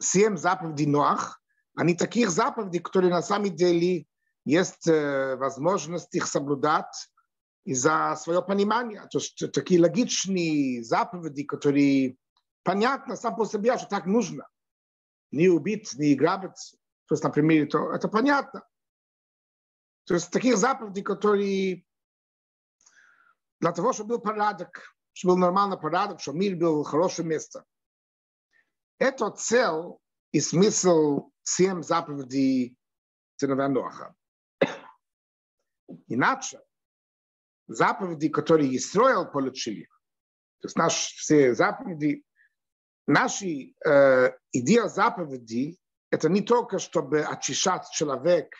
семь 0.00 0.36
заповедей 0.36 0.86
Ноах, 0.86 1.40
они 1.76 1.94
таких 1.94 2.30
заповедей, 2.30 2.80
которые 2.80 3.10
на 3.10 3.22
самом 3.22 3.54
деле 3.54 4.06
есть 4.44 4.86
возможность 4.86 6.14
их 6.14 6.26
соблюдать 6.26 7.10
из-за 7.64 8.16
своего 8.16 8.42
понимания. 8.42 9.06
То 9.10 9.18
есть 9.18 9.52
такие 9.52 9.80
логичные 9.80 10.82
заповеди, 10.82 11.44
которые 11.44 12.16
понятно 12.62 13.16
сам 13.16 13.36
по 13.36 13.44
себе, 13.44 13.76
что 13.78 13.86
так 13.86 14.06
нужно. 14.06 14.48
Не 15.30 15.48
убить, 15.48 15.94
не 15.94 16.14
грабить. 16.14 16.74
То 17.06 17.14
есть, 17.14 17.22
например, 17.22 17.64
это, 17.64 17.78
это 17.92 18.08
понятно. 18.08 18.64
То 20.04 20.14
есть 20.14 20.30
таких 20.30 20.56
заповедей, 20.56 21.02
которые 21.02 21.84
для 23.60 23.72
того, 23.72 23.92
чтобы 23.92 24.16
был 24.16 24.20
порядок, 24.20 24.94
чтобы 25.12 25.34
был 25.34 25.40
нормальный 25.40 25.78
порядок, 25.78 26.20
чтобы 26.20 26.38
мир 26.38 26.56
был 26.56 26.82
хорошее 26.82 27.28
место. 27.28 27.64
Это 29.00 29.30
цель 29.30 29.96
и 30.30 30.40
смысл 30.40 31.30
семь 31.42 31.82
заповедей 31.82 32.76
сыновья 33.36 33.68
Ноаха. 33.68 34.14
Иначе 36.06 36.60
заповеди, 37.66 38.28
которые 38.28 38.76
Исраил 38.76 39.24
получили, 39.24 39.88
то 40.60 40.66
есть 40.66 40.76
наши 40.76 41.16
все 41.16 41.54
заповеди, 41.54 42.22
наши 43.06 43.74
э, 43.84 44.32
идея 44.52 44.86
заповедей, 44.88 45.80
это 46.10 46.28
не 46.28 46.42
только 46.42 46.78
чтобы 46.78 47.22
очищать 47.22 47.88
человека 47.90 48.58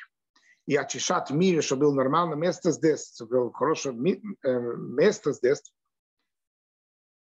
и 0.66 0.74
очищать 0.74 1.30
мир, 1.30 1.62
чтобы 1.62 1.82
было 1.82 1.94
нормальное 1.94 2.36
место 2.36 2.70
здесь, 2.70 3.12
чтобы 3.14 3.40
было 3.40 3.52
хорошее 3.52 3.94
э, 3.94 4.58
место 4.58 5.32
здесь, 5.32 5.62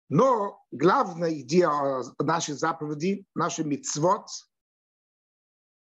но 0.10 0.64
главная 0.72 1.34
идея 1.42 2.04
нашей 2.20 2.56
заповеди, 2.56 3.26
нашей 3.36 3.66
митцвот, 3.66 4.28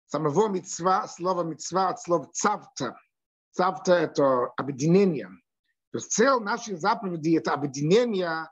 самого 0.08 0.48
митцва, 0.50 1.08
слово 1.08 1.44
митцва 1.44 1.90
от 1.90 2.02
слова 2.02 2.30
цавта. 2.34 3.00
Цавта– 3.52 3.94
это 3.96 4.46
объединение. 4.58 5.30
То 5.92 5.98
есть 5.98 6.12
цель 6.12 6.40
нашей 6.42 6.76
заповеди– 6.76 7.38
это 7.38 7.54
объединение 7.54 8.50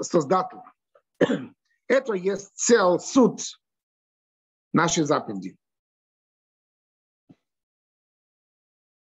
Создателя. 0.00 0.72
Это 1.88 2.14
есть 2.14 2.52
цель, 2.54 2.98
суть 3.00 3.60
нашей 4.72 5.04
заповеди. 5.04 5.58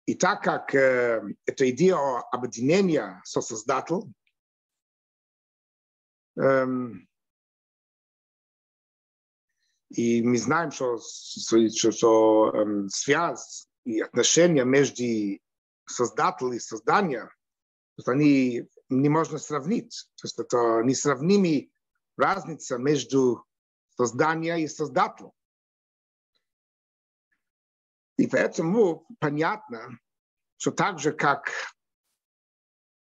И 0.05 0.15
так 0.15 0.43
как 0.43 0.75
э, 0.75 1.23
эта 1.45 1.69
идея 1.71 2.19
объединения 2.31 3.21
со 3.23 3.41
Создателем, 3.41 4.13
эм, 6.37 7.07
и 9.89 10.23
мы 10.23 10.37
знаем, 10.37 10.71
что, 10.71 10.97
что, 10.99 11.91
что 11.91 12.51
эм, 12.53 12.89
связь 12.89 13.67
и 13.85 14.01
отношения 14.01 14.63
между 14.63 15.03
Создателем 15.85 16.53
и 16.53 16.59
созданием, 16.59 17.29
они 18.05 18.67
не 18.89 19.09
можно 19.09 19.37
сравнить. 19.37 20.07
То 20.15 20.25
есть 20.25 20.39
это 20.39 20.81
несравнимая 20.83 21.67
разница 22.17 22.77
между 22.77 23.45
созданием 23.95 24.57
и 24.57 24.67
создателем. 24.67 25.31
И 28.17 28.27
поэтому 28.27 29.05
понятно, 29.19 29.99
что 30.57 30.71
так 30.71 30.99
же, 30.99 31.11
как 31.11 31.51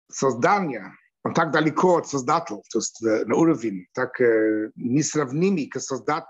создание, 0.10 0.94
он 1.26 1.34
так 1.34 1.52
далеко 1.52 1.98
от 1.98 2.08
создателя, 2.08 2.62
то 2.72 2.78
есть 2.78 3.02
на 3.02 3.36
уровень, 3.36 3.88
так 3.94 4.22
э, 4.22 4.70
несравнимый 4.76 5.66
к, 5.66 5.80
создат, 5.80 6.28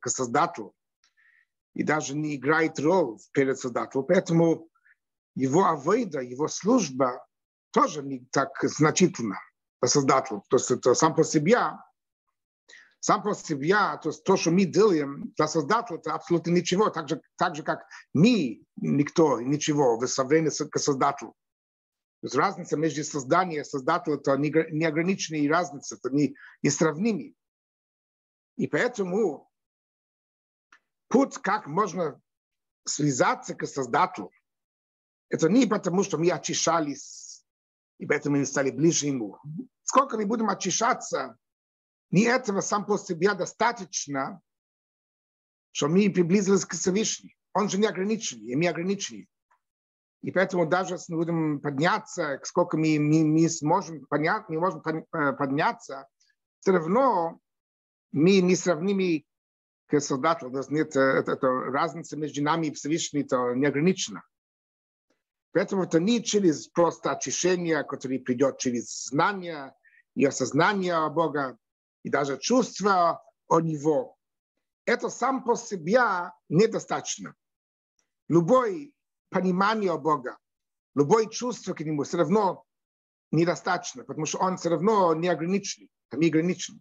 к 0.00 0.08
создателю, 0.10 0.74
и 1.72 1.82
даже 1.82 2.14
не 2.14 2.36
играет 2.36 2.78
роль 2.78 3.16
перед 3.32 3.58
создателем. 3.58 4.04
Поэтому 4.04 4.68
его 5.34 5.64
авейда, 5.66 6.20
его 6.20 6.46
служба 6.48 7.26
тоже 7.70 8.02
не 8.02 8.20
так 8.32 8.50
значительно 8.62 9.38
для 9.80 9.88
создателя. 9.88 10.42
То 10.50 10.58
есть 10.58 10.70
это 10.70 10.92
сам 10.92 11.14
по 11.14 11.24
себе, 11.24 11.58
сам 13.00 13.22
по 13.22 13.34
себе, 13.34 13.76
то 14.02 14.10
есть 14.10 14.24
то, 14.24 14.36
что 14.36 14.50
мы 14.50 14.66
делаем 14.66 15.32
для 15.38 15.48
создателя, 15.48 15.96
это 15.96 16.12
абсолютно 16.12 16.50
ничего, 16.50 16.90
так 16.90 17.08
же, 17.08 17.22
так 17.38 17.56
же 17.56 17.62
как 17.62 17.86
мы, 18.12 18.62
никто, 18.76 19.40
ничего 19.40 19.96
в 19.96 20.06
сравнении 20.06 20.50
к 20.50 20.78
создателю. 20.78 21.34
То 22.26 22.38
разница 22.38 22.76
между 22.76 23.04
созданием 23.04 23.60
и 23.60 23.64
создателем 23.64 24.18
это 24.18 24.36
неограниченная 24.36 25.48
разница, 25.48 25.96
это 25.96 26.08
не, 26.10 26.34
несравнимый. 26.62 27.36
И 28.56 28.66
поэтому 28.66 29.50
путь, 31.08 31.36
как 31.38 31.66
можно 31.66 32.20
связаться 32.86 33.54
к 33.54 33.66
Создателю, 33.66 34.30
это 35.28 35.48
не 35.48 35.66
потому, 35.66 36.02
что 36.02 36.16
мы 36.16 36.30
очищались 36.30 37.24
и 37.98 38.06
поэтому 38.06 38.36
мы 38.36 38.46
стали 38.46 38.70
ближе 38.70 39.06
ему. 39.06 39.38
Сколько 39.82 40.16
мы 40.16 40.26
будем 40.26 40.48
очищаться, 40.48 41.36
не 42.10 42.22
этого 42.22 42.60
сам 42.60 42.86
по 42.86 42.98
себе 42.98 43.34
достаточно, 43.34 44.40
что 45.72 45.88
мы 45.88 46.10
приблизились 46.10 46.64
к 46.64 46.74
Всевышнему. 46.74 47.32
Он 47.52 47.68
же 47.68 47.78
не 47.78 47.86
ограниченный, 47.86 48.52
и 48.52 48.56
мы 48.56 48.68
ограничены. 48.68 49.28
И 50.24 50.30
поэтому 50.30 50.64
даже 50.64 50.94
если 50.94 51.12
мы 51.12 51.18
будем 51.18 51.60
подняться, 51.60 52.40
сколько 52.44 52.78
мы, 52.78 52.98
мы, 52.98 53.26
мы 53.26 53.46
сможем 53.50 54.06
понять, 54.06 54.48
мы 54.48 54.58
можем 54.58 54.80
подняться, 54.80 56.08
все 56.60 56.72
равно 56.72 57.40
мы 58.10 58.40
не 58.40 58.56
сравнимы 58.56 59.26
к 59.86 60.00
солдату. 60.00 60.48
Нет, 60.70 60.96
это, 60.96 61.32
это 61.32 61.46
разница 61.46 62.16
между 62.16 62.42
нами 62.42 62.68
и 62.68 62.72
Всевышним 62.72 63.20
это 63.20 63.52
не 63.54 63.66
ограничена. 63.66 64.22
Поэтому 65.52 65.82
это 65.82 66.00
не 66.00 66.24
через 66.24 66.68
просто 66.68 67.10
очищение, 67.10 67.84
которое 67.84 68.18
придет 68.18 68.56
через 68.56 69.04
знание 69.04 69.74
и 70.14 70.24
осознание 70.24 71.06
Бога, 71.10 71.58
и 72.02 72.08
даже 72.08 72.38
чувство 72.38 73.22
о 73.46 73.60
Него. 73.60 74.16
Это 74.86 75.10
сам 75.10 75.44
по 75.44 75.54
себе 75.54 76.32
недостаточно. 76.48 77.34
Любое 78.28 78.93
понимание 79.34 79.90
о 79.90 79.98
Бога, 79.98 80.38
любое 80.94 81.26
чувство 81.26 81.74
к 81.74 81.80
Нему 81.80 82.04
все 82.04 82.18
равно 82.18 82.64
недостаточно, 83.32 84.04
потому 84.04 84.26
что 84.26 84.38
Он 84.38 84.56
все 84.56 84.70
равно 84.70 85.12
не 85.14 85.28
ограничен, 85.28 85.88
не 86.12 86.28
ограничен. 86.28 86.80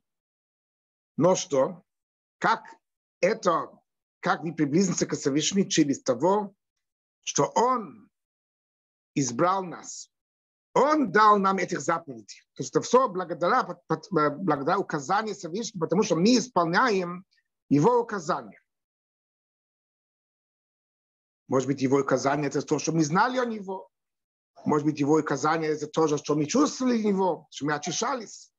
Но 1.18 1.36
что? 1.36 1.84
Как 2.38 2.63
это, 3.22 3.72
как 4.20 4.44
мы 4.44 4.54
приблизимся 4.54 5.08
к 5.08 5.16
Всевышнему 5.16 5.68
через 5.68 6.04
того, 6.04 6.54
что 7.24 7.46
Он 7.56 8.10
избрал 9.16 9.63
нас. 9.63 10.12
Он 10.76 11.12
дал 11.12 11.38
нам 11.38 11.58
этих 11.58 11.82
заповедей. 11.82 12.42
То 12.56 12.63
есть 12.63 12.72
это 12.72 12.82
все 12.82 13.08
благодаря, 13.08 13.68
благодаря 14.10 14.80
указанию 14.80 15.36
Всевышнего, 15.36 15.86
потому 15.86 16.04
что 16.04 16.16
мы 16.16 16.38
исполняем 16.38 17.26
его 17.70 18.00
указания. 18.00 18.62
Может 21.54 21.68
быть, 21.68 21.84
его 21.84 22.00
указание– 22.00 22.48
это 22.50 22.63
то, 22.63 22.80
что 22.80 22.94
мы 22.94 23.04
знали 23.04 23.38
о 23.38 23.46
него. 23.46 23.88
Может 24.66 24.88
быть, 24.88 25.00
его 25.00 25.20
указание– 25.20 25.70
это 25.74 25.86
то, 25.86 26.08
что 26.18 26.34
мы 26.34 26.48
чувствовали 26.48 26.98
него, 26.98 27.48
что 27.52 27.68
мы 27.68 27.76
очищались. 27.76 28.52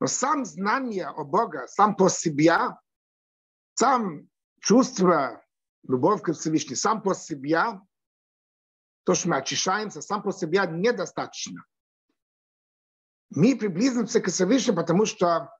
Но 0.00 0.08
сам 0.08 0.44
знание 0.44 1.06
о 1.06 1.22
Бога, 1.22 1.68
сам 1.68 1.94
по 1.94 2.10
себе, 2.10 2.56
сам 3.74 4.28
чувство 4.58 5.44
любовь 5.84 6.22
к 6.22 6.32
Всевышнему, 6.32 6.74
сам 6.74 7.02
по 7.02 7.14
себе 7.14 7.80
то, 9.04 9.14
что 9.14 9.28
мы 9.28 9.36
очищаемся, 9.36 10.02
сам 10.02 10.24
по 10.24 10.32
себе 10.32 10.66
недостаточно. 10.68 11.64
Мы 13.30 13.54
приблизимся 13.54 14.20
к 14.20 14.28
Всевышнему, 14.28 14.78
потому 14.78 15.06
что 15.06 15.56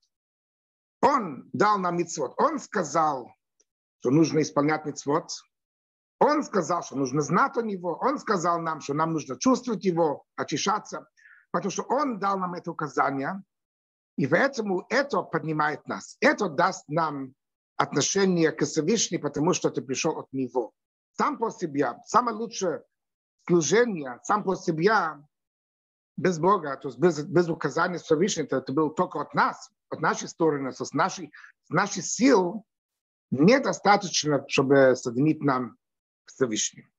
Он 1.03 1.49
дал 1.53 1.79
нам 1.79 1.99
мицвод. 1.99 2.35
Он 2.37 2.59
сказал, 2.59 3.33
что 4.01 4.11
нужно 4.11 4.43
исполнять 4.43 4.85
мицвод. 4.87 5.31
Он 6.23 6.45
сказал, 6.45 6.85
что 6.85 6.97
нужно 6.97 7.21
знать 7.21 7.57
о 7.57 7.63
Него. 7.63 7.99
Он 8.01 8.17
сказал 8.17 8.61
нам, 8.61 8.81
что 8.81 8.95
нам 8.95 9.13
нужно 9.13 9.37
чувствовать 9.37 9.85
Его, 9.85 10.25
очищаться, 10.37 11.09
потому 11.51 11.73
что 11.73 11.83
Он 11.83 12.21
дал 12.21 12.39
нам 12.39 12.55
это 12.55 12.71
указание. 12.71 13.43
И 14.17 14.29
поэтому 14.29 14.87
это 14.89 15.23
поднимает 15.23 15.89
нас. 15.89 16.17
Это 16.21 16.49
даст 16.49 16.85
нам 16.87 17.35
отношение 17.77 18.53
к 18.53 18.65
Всевышнему, 18.65 19.25
потому 19.25 19.53
что 19.53 19.69
ты 19.71 19.83
пришел 19.83 20.17
от 20.17 20.33
Него. 20.33 20.73
Сам 21.19 21.39
по 21.39 21.51
себе, 21.51 21.99
самое 22.07 22.37
лучшее 22.37 22.85
служение 23.49 24.21
сам 24.23 24.45
по 24.45 24.55
себе 24.55 24.93
без 26.17 26.39
Бога, 26.39 26.77
то 26.77 26.87
есть 26.87 27.01
без, 27.01 27.21
без 27.25 27.49
указания 27.49 27.99
Всевышнего, 27.99 28.47
это, 28.47 28.73
было 28.73 28.95
только 28.95 29.21
от 29.21 29.35
нас, 29.35 29.73
от 29.89 30.01
нашей 30.01 30.29
стороны, 30.29 30.71
с 30.71 30.93
нашей, 30.93 31.33
с 31.65 31.71
нашей 31.71 32.03
сил 32.05 32.65
недостаточно, 33.33 34.45
чтобы 34.47 34.95
соединить 34.95 35.43
нам 35.43 35.79
Всевышним. 36.27 36.91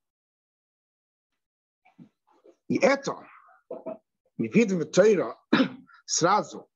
И 2.68 2.78
это 2.78 3.28
мы 4.38 4.48
видим 4.48 4.80
в 4.80 4.86
Тора 4.86 5.40
сразу, 6.06 6.70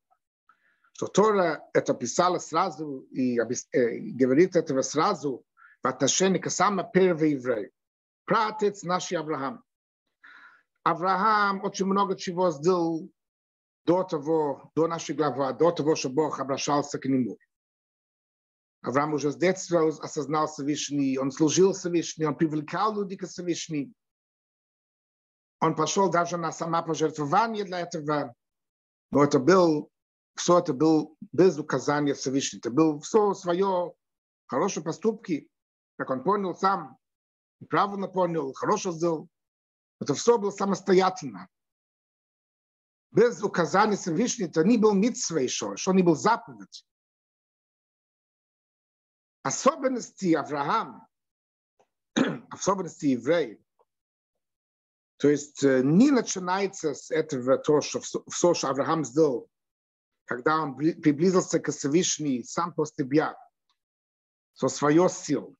что 0.93 1.07
Тора 1.07 1.67
это 1.73 1.93
писала 1.93 2.39
сразу 2.39 2.99
и 3.11 3.39
э, 3.39 3.99
говорит 4.13 4.55
этого 4.55 4.81
сразу 4.81 5.45
в 5.81 5.87
отношении 5.87 6.39
к 6.39 6.49
самому 6.49 6.89
первому 6.91 7.25
еврею 7.25 7.71
пратец 8.27 8.83
наш 8.83 9.11
Авраам. 9.13 9.63
Авраам 10.83 11.63
очень 11.63 11.85
много 11.85 12.15
чего 12.15 12.51
сделал 12.51 13.09
до 13.85 14.03
того, 14.03 14.71
до 14.75 14.87
нашей 14.87 15.15
главы, 15.15 15.53
до 15.53 15.71
того, 15.71 15.95
что 15.95 16.09
Бог 16.09 16.39
обращался 16.39 16.99
к 16.99 17.05
нему. 17.05 17.37
Авраам 18.81 19.13
уже 19.13 19.31
с 19.31 19.35
детства 19.35 19.87
осознал 19.87 20.47
Всевышний, 20.47 21.17
он 21.17 21.31
служил 21.31 21.73
Всевышний, 21.73 22.25
он 22.25 22.35
привлекал 22.35 22.95
людей 22.95 23.17
к 23.17 23.27
Всевышний. 23.27 23.93
он 25.59 25.75
пошел 25.75 26.09
даже 26.09 26.37
на 26.37 26.51
самопожертвование 26.51 27.63
для 27.63 27.81
этого, 27.81 28.33
но 29.11 29.23
это 29.23 29.39
был, 29.39 29.89
все 30.35 30.59
это 30.59 30.73
был 30.73 31.17
без 31.31 31.57
указания 31.57 32.13
Всевышнего, 32.13 32.59
это 32.59 32.71
был 32.71 32.99
все 33.01 33.33
свое 33.33 33.93
хорошие 34.45 34.83
поступки, 34.83 35.49
как 35.97 36.09
он 36.11 36.23
понял 36.23 36.55
сам, 36.55 36.97
правильно 37.69 38.07
понял, 38.07 38.53
хорошо 38.53 38.91
сделал. 38.91 39.27
Это 39.99 40.13
все 40.13 40.37
было 40.37 40.51
самостоятельно. 40.51 41.47
Без 43.11 43.41
указания 43.41 43.95
Всевышнего 43.95 44.47
это 44.47 44.63
не 44.63 44.77
был 44.77 44.93
митцва 44.93 45.39
еще, 45.39 45.75
что 45.75 45.93
не 45.93 46.03
был 46.03 46.15
заповедь. 46.15 46.85
Особенности 49.47 50.33
Авраама, 50.33 51.07
особенности 52.49 53.05
евреев, 53.05 53.57
то 55.15 55.29
есть 55.29 55.63
не 55.63 56.11
начинается 56.11 56.93
с 56.93 57.11
этого 57.11 57.57
то, 57.57 57.79
что 57.79 58.01
все, 58.01 58.53
что 58.53 58.67
Авраам 58.67 59.05
сделал, 59.05 59.49
когда 60.25 60.61
он 60.61 60.75
приблизился 60.75 61.61
к 61.61 61.71
Всевышнему 61.71 62.43
сам 62.43 62.73
по 62.73 62.85
себе, 62.85 63.37
со 64.51 64.67
своей 64.67 65.07
силой. 65.07 65.55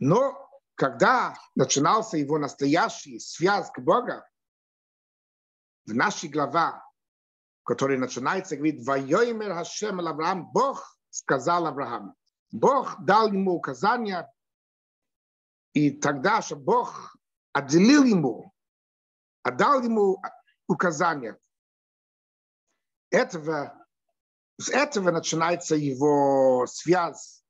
Но 0.00 0.46
когда 0.74 1.38
начинался 1.54 2.18
его 2.18 2.36
настоящий 2.36 3.18
связь 3.18 3.70
к 3.70 3.80
Богу, 3.80 4.22
в 5.86 5.94
нашей 5.94 6.28
главе, 6.28 6.82
которая 7.62 7.96
начинается, 7.96 8.56
говорит, 8.56 8.84
«Вайоймер 8.84 9.54
Хашем 9.54 10.00
Авраам, 10.00 10.52
Бог 10.52 10.94
сказал 11.14 11.66
Аврааму. 11.66 12.16
Бог 12.50 12.96
дал 13.04 13.28
ему 13.28 13.52
указания, 13.52 14.28
и 15.72 15.92
тогда, 15.92 16.42
что 16.42 16.56
Бог 16.56 17.16
отделил 17.52 18.02
ему, 18.02 18.52
отдал 19.42 19.80
ему 19.82 20.20
указания. 20.66 21.38
Этого, 23.10 23.86
с 24.58 24.68
этого 24.68 25.12
начинается 25.12 25.76
его 25.76 26.66
связь 26.66 27.44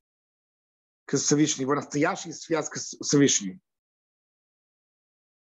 к 1.07 1.17
Всевышнему, 1.17 1.63
его 1.63 1.75
настоящая 1.77 2.35
связь 2.35 2.69
к 2.69 2.75
Всевышнему. 2.75 3.61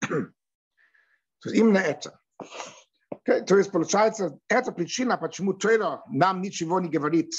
То 0.00 0.30
есть 1.44 1.56
именно 1.56 1.78
это. 1.78 2.20
То 3.24 3.56
есть 3.56 3.72
получается, 3.72 4.38
это 4.46 4.70
причина, 4.70 5.16
почему 5.16 5.54
Тойра 5.54 6.04
нам 6.08 6.40
ничего 6.40 6.78
не 6.78 6.88
говорит 6.88 7.32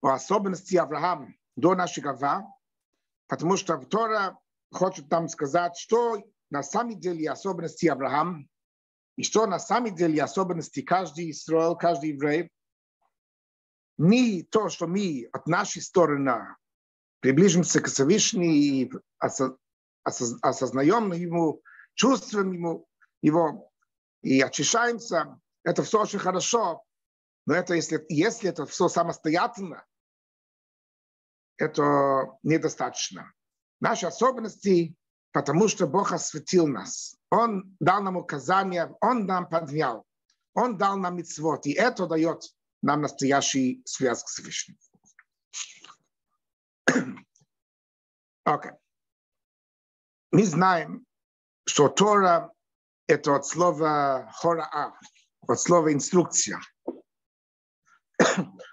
о 0.00 0.10
особенности 0.10 0.76
Авраама 0.76 1.34
до 1.56 1.74
нашей 1.74 2.02
главы, 2.02 2.46
потому 3.28 3.56
что 3.56 3.78
Тора 3.78 4.38
хочет 4.72 5.10
нам 5.10 5.28
сказать, 5.28 5.76
что 5.76 6.22
на 6.50 6.62
самом 6.62 7.00
деле 7.00 7.30
особенности 7.30 7.86
Авраама, 7.86 8.46
и 9.16 9.22
что 9.22 9.46
на 9.46 9.58
самом 9.58 9.94
деле 9.94 10.22
особенности 10.22 10.82
каждый 10.82 11.30
Израиль, 11.30 11.76
каждый 11.76 12.10
еврей, 12.10 12.50
не 13.98 14.42
то, 14.42 14.68
что 14.68 14.86
мы 14.86 15.28
от 15.32 15.46
нашей 15.46 15.80
стороны 15.80 16.56
приближимся 17.20 17.80
к 17.80 17.86
Всевышнему 17.88 18.44
и 18.44 18.90
осознаем 20.02 21.12
ему, 21.12 21.62
чувствуем 21.94 22.52
ему, 22.52 22.86
его 23.22 23.72
и 24.22 24.40
очищаемся, 24.42 25.40
это 25.64 25.82
все 25.82 26.02
очень 26.02 26.18
хорошо, 26.18 26.84
но 27.46 27.54
это 27.54 27.74
если, 27.74 28.04
если 28.08 28.50
это 28.50 28.66
все 28.66 28.88
самостоятельно, 28.88 29.84
это 31.56 32.36
недостаточно. 32.42 33.32
Наши 33.80 34.06
особенности, 34.06 34.94
потому 35.32 35.68
что 35.68 35.86
Бог 35.86 36.12
осветил 36.12 36.66
нас. 36.66 37.16
Он 37.30 37.76
дал 37.80 38.02
нам 38.02 38.16
указания, 38.16 38.92
Он 39.00 39.26
нам 39.26 39.48
поднял, 39.48 40.04
Он 40.54 40.76
дал 40.76 40.96
нам 40.98 41.16
митцвот, 41.16 41.66
и 41.66 41.72
это 41.72 42.06
дает 42.06 42.42
нам 42.82 43.02
настоящий 43.02 43.82
связь 43.84 44.22
к 44.22 44.26
Всевышнему. 44.26 44.78
Окей. 48.44 48.70
Okay. 48.70 48.76
Мы 50.32 50.44
знаем, 50.44 51.06
что 51.64 51.88
Тора– 51.88 52.52
это 53.06 53.36
от 53.36 53.46
слова 53.46 54.30
хораа, 54.34 54.98
от 55.46 55.60
слова 55.60 55.92
инструкция. 55.92 56.60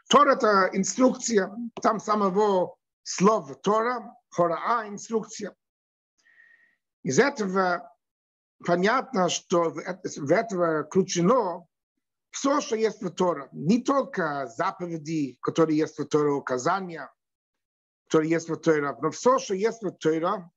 Тора– 0.10 0.34
это 0.36 0.70
инструкция, 0.74 1.52
там 1.82 2.00
самого 2.00 2.76
слова 3.04 3.56
Тора, 3.56 4.16
хораа– 4.30 4.88
инструкция. 4.90 5.56
Из 7.04 7.20
этого 7.20 7.92
понятно, 8.66 9.30
что 9.30 9.72
в 9.72 10.32
этого 10.32 10.86
включено 10.86 11.68
все, 12.32 12.62
что 12.62 12.76
есть 12.76 13.02
в 13.02 13.10
Торе. 13.12 13.50
Не 13.52 13.82
только 13.84 14.48
заповеди, 14.48 15.38
которые 15.42 15.78
есть 15.78 16.00
в 16.00 16.06
Торе, 16.06 16.32
указания– 16.32 17.12
который 18.14 18.30
есть 18.30 18.48
в 18.48 18.56
Торе. 18.58 18.96
Но 19.02 19.10
все, 19.10 19.40
что 19.40 19.56
есть 19.56 19.82
в 19.82 19.90
Торе, 19.90 20.48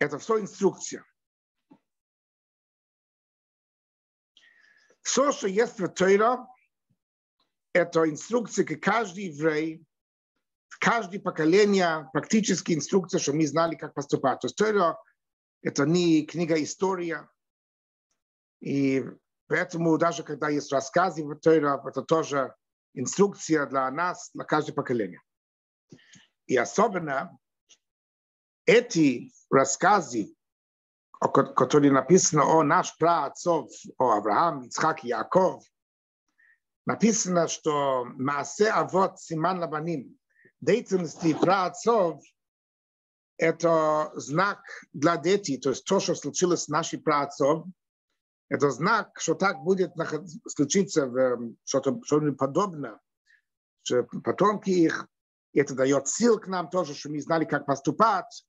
это 0.00 0.18
все 0.18 0.40
инструкция. 0.40 1.04
Все, 5.02 5.30
что 5.30 5.46
есть 5.46 5.78
в 5.78 5.86
Торе, 5.86 6.38
это 7.76 8.08
инструкция, 8.08 8.64
к 8.64 8.80
каждый 8.80 9.24
еврей, 9.24 9.84
каждое 10.80 11.20
поколение, 11.20 12.08
практически 12.12 12.72
инструкция, 12.72 13.20
чтобы 13.20 13.38
мы 13.38 13.46
знали, 13.46 13.74
как 13.74 13.92
поступать. 13.92 14.40
То 14.40 14.46
есть 14.46 14.56
Тора– 14.56 14.98
это 15.62 15.84
не 15.84 16.24
книга 16.24 16.62
история. 16.62 17.28
И 18.60 19.04
поэтому 19.46 19.98
даже 19.98 20.22
когда 20.22 20.48
есть 20.48 20.72
рассказы 20.72 21.22
в 21.22 21.34
Торе, 21.36 21.78
это 21.86 22.02
тоже 22.02 22.54
инструкция 22.94 23.66
для 23.66 23.90
нас, 23.90 24.30
для 24.32 24.44
каждого 24.44 24.76
поколения. 24.76 25.20
И 26.46 26.56
особенно 26.56 27.36
эти 28.64 29.32
рассказы, 29.50 30.34
которые 31.20 31.92
написаны 31.92 32.42
о 32.42 32.62
наш 32.62 32.96
праотцов, 32.96 33.70
о 33.98 34.12
Авраам, 34.12 34.62
Ицхак 34.62 35.04
и 35.04 35.08
Яков, 35.08 35.62
написано, 36.86 37.48
что 37.48 38.04
Маасе 38.04 38.70
Авот 38.70 39.20
Симан 39.20 39.58
Лабаним, 39.60 40.18
деятельности 40.60 41.34
праотцов, 41.34 42.22
это 43.38 44.12
знак 44.14 44.60
для 44.92 45.18
детей, 45.18 45.58
то 45.58 45.70
есть 45.70 45.84
то, 45.84 46.00
что 46.00 46.14
случилось 46.14 46.64
с 46.64 46.68
нашими 46.68 47.00
праотцов, 47.00 47.66
это 48.48 48.70
знак, 48.70 49.18
что 49.18 49.34
так 49.34 49.62
будет 49.62 49.92
случиться, 50.46 51.10
что-то 51.64 52.00
что 52.04 52.32
подобное, 52.32 53.00
что 53.82 54.04
потомки 54.04 54.70
их. 54.70 55.08
Это 55.52 55.74
дает 55.74 56.06
сил 56.06 56.38
к 56.38 56.48
нам 56.48 56.68
тоже, 56.68 56.94
чтобы 56.94 57.16
мы 57.16 57.22
знали, 57.22 57.44
как 57.44 57.66
поступать, 57.66 58.46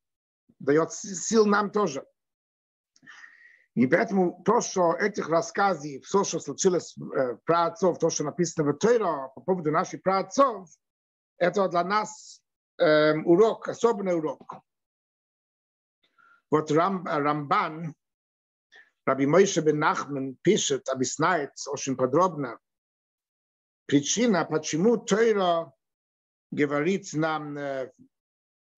дает 0.59 0.91
сил 0.91 1.45
нам 1.45 1.71
тоже. 1.71 2.05
И 3.77 3.85
поэтому 3.85 4.41
то, 4.43 4.59
что 4.59 4.93
этих 4.93 5.29
рассказов, 5.29 6.03
все, 6.03 6.23
что 6.23 6.39
случилось 6.39 6.95
э, 6.97 7.35
про 7.45 7.67
отцов, 7.67 7.99
то, 7.99 8.09
что 8.09 8.23
написано 8.23 8.67
в 8.67 8.73
Тойро 8.73 9.31
по 9.35 9.41
поводу 9.41 9.69
наших 9.71 10.01
праотцов, 10.01 10.67
это 11.37 11.69
для 11.69 11.83
нас 11.83 12.41
э, 12.79 13.13
урок, 13.19 13.67
особенный 13.67 14.17
урок. 14.17 14.63
Вот 16.49 16.71
Рам, 16.71 17.05
Рамбан, 17.05 17.93
Раби 19.05 19.27
Мойше 19.27 19.61
бен 19.61 19.77
Нахман 19.77 20.37
пишет, 20.41 20.89
объясняет 20.89 21.51
очень 21.67 21.95
подробно 21.95 22.57
причина, 23.85 24.43
почему 24.43 24.97
Тойро 24.97 25.71
говорит 26.49 27.13
нам 27.13 27.55
э, 27.55 27.91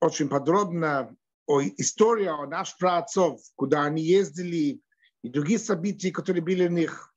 очень 0.01 0.27
подробно 0.27 1.15
о 1.45 1.61
истории 1.61 2.27
о 2.27 2.45
наших 2.47 2.77
праотцов, 2.79 3.39
куда 3.55 3.85
они 3.85 4.03
ездили, 4.03 4.81
и 5.23 5.29
другие 5.29 5.59
события, 5.59 6.11
которые 6.11 6.43
были 6.43 6.67
у 6.67 6.71
них. 6.71 7.13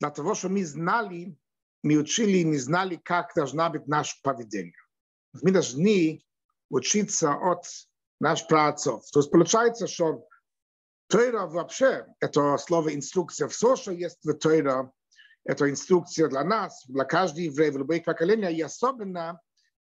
Для 0.00 0.10
того, 0.10 0.34
чтобы 0.34 0.54
мы 0.54 0.64
знали, 0.64 1.36
мы 1.82 1.96
учили, 1.96 2.44
мы 2.44 2.58
знали, 2.58 2.96
как 2.96 3.32
должна 3.34 3.70
быть 3.70 3.86
наше 3.86 4.16
поведение. 4.22 4.74
Мы 5.42 5.50
должны 5.50 6.22
учиться 6.68 7.32
от 7.32 7.64
наших 8.20 8.48
праотцов. 8.48 9.04
То 9.10 9.20
есть 9.20 9.30
получается, 9.30 9.86
что 9.86 10.26
Тойра 11.08 11.46
вообще, 11.46 12.06
это 12.20 12.56
слово 12.58 12.94
инструкция, 12.94 13.48
все, 13.48 13.76
что 13.76 13.92
есть 13.92 14.24
в 14.24 14.32
Тойра, 14.34 14.92
это 15.44 15.70
инструкция 15.70 16.28
для 16.28 16.42
нас, 16.42 16.84
для 16.88 17.04
каждого 17.04 17.44
еврея 17.44 17.72
в 17.72 17.78
любое 17.78 18.00
поколение, 18.00 18.52
и 18.52 18.60
особенно 18.60 19.40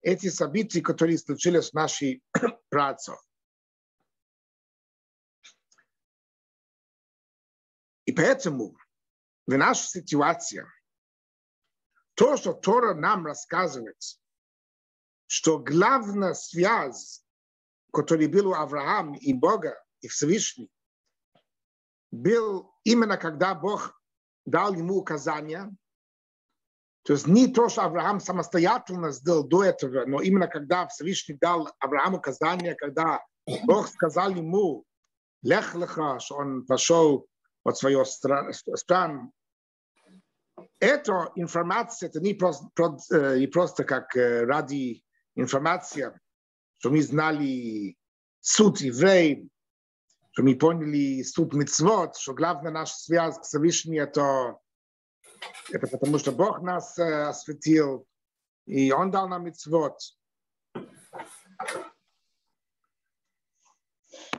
эти 0.02 0.28
события, 0.28 0.80
которые 0.80 1.18
случились 1.18 1.66
с 1.66 1.72
нашей 1.72 2.22
працей. 2.68 3.14
И 8.06 8.12
поэтому 8.12 8.76
в 9.46 9.56
нашей 9.56 9.86
ситуации 9.86 10.64
то, 12.14 12.36
что 12.36 12.54
Тора 12.54 12.94
нам 12.94 13.26
рассказывает, 13.26 14.00
что 15.26 15.58
главная 15.58 16.34
связь, 16.34 17.24
который 17.92 18.28
был 18.28 18.48
у 18.48 18.54
Авраама 18.54 19.18
и 19.18 19.34
Бога, 19.34 19.78
и 20.00 20.08
Всевышний, 20.08 20.70
был 22.10 22.72
именно 22.84 23.18
когда 23.18 23.54
Бог 23.54 24.00
дал 24.46 24.72
ему 24.72 24.96
указания, 24.96 25.76
то 27.02 27.12
есть 27.12 27.26
не 27.26 27.48
то, 27.48 27.68
что 27.68 27.82
Авраам 27.82 28.20
самостоятельно 28.20 29.10
сделал 29.10 29.44
до 29.44 29.64
этого, 29.64 30.06
но 30.06 30.20
именно 30.20 30.48
когда 30.48 30.86
Всевышний 30.88 31.36
дал 31.36 31.68
Аврааму 31.78 32.18
указания, 32.18 32.74
когда 32.74 33.24
Бог 33.64 33.88
сказал 33.88 34.30
ему, 34.30 34.84
лех 35.42 35.74
леха, 35.74 36.18
что 36.18 36.36
он 36.36 36.66
пошел 36.66 37.28
от 37.66 37.76
своего 37.76 38.05
стран. 38.05 39.33
Эта 40.79 41.33
информация, 41.35 42.09
это 42.09 42.20
не 42.20 42.35
просто, 42.35 42.68
не 43.37 43.46
просто 43.46 43.85
как 43.85 44.14
ради 44.14 45.02
информации, 45.35 46.18
что 46.79 46.90
мы 46.90 47.02
знали 47.02 47.96
суд 48.40 48.81
евреев, 48.81 49.48
что 50.33 50.42
мы 50.42 50.55
поняли 50.55 51.22
суд 51.22 51.55
мецвод, 51.55 52.16
что 52.16 52.35
главная 52.35 52.70
наша 52.70 52.94
связь 52.94 53.38
к 53.38 53.42
Всевышнему 53.42 53.98
это, 53.98 54.59
это 55.70 55.87
потому, 55.87 56.18
что 56.18 56.31
Бог 56.31 56.61
нас 56.61 56.98
э, 56.98 57.22
осветил, 57.29 58.07
и 58.66 58.92
Он 58.92 59.11
дал 59.11 59.29
нам 59.29 59.44
мецвод. 59.44 59.98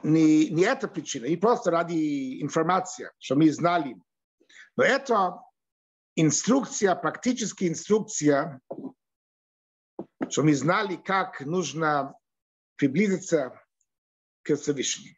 Не, 0.04 0.50
не 0.50 0.64
эта 0.64 0.88
причина, 0.88 1.26
не 1.26 1.38
просто 1.38 1.72
ради 1.72 2.42
информации, 2.42 3.12
что 3.20 3.36
мы 3.36 3.52
знали. 3.52 3.96
Но 4.76 4.84
это 4.84 5.42
инструкция, 6.16 6.96
практическая 6.96 7.68
инструкция, 7.68 8.62
что 10.30 10.44
мы 10.44 10.54
знали, 10.54 10.96
как 10.96 11.42
нужно 11.42 12.16
приблизиться 12.76 13.62
к 14.44 14.56
Всевышнему. 14.56 15.16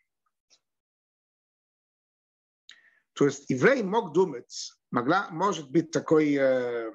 То 3.14 3.26
есть 3.26 3.50
еврей 3.50 3.84
мог 3.84 4.14
думать, 4.14 4.72
могла, 4.92 5.30
может 5.30 5.70
быть 5.70 5.92
такой, 5.92 6.36
э, 6.36 6.92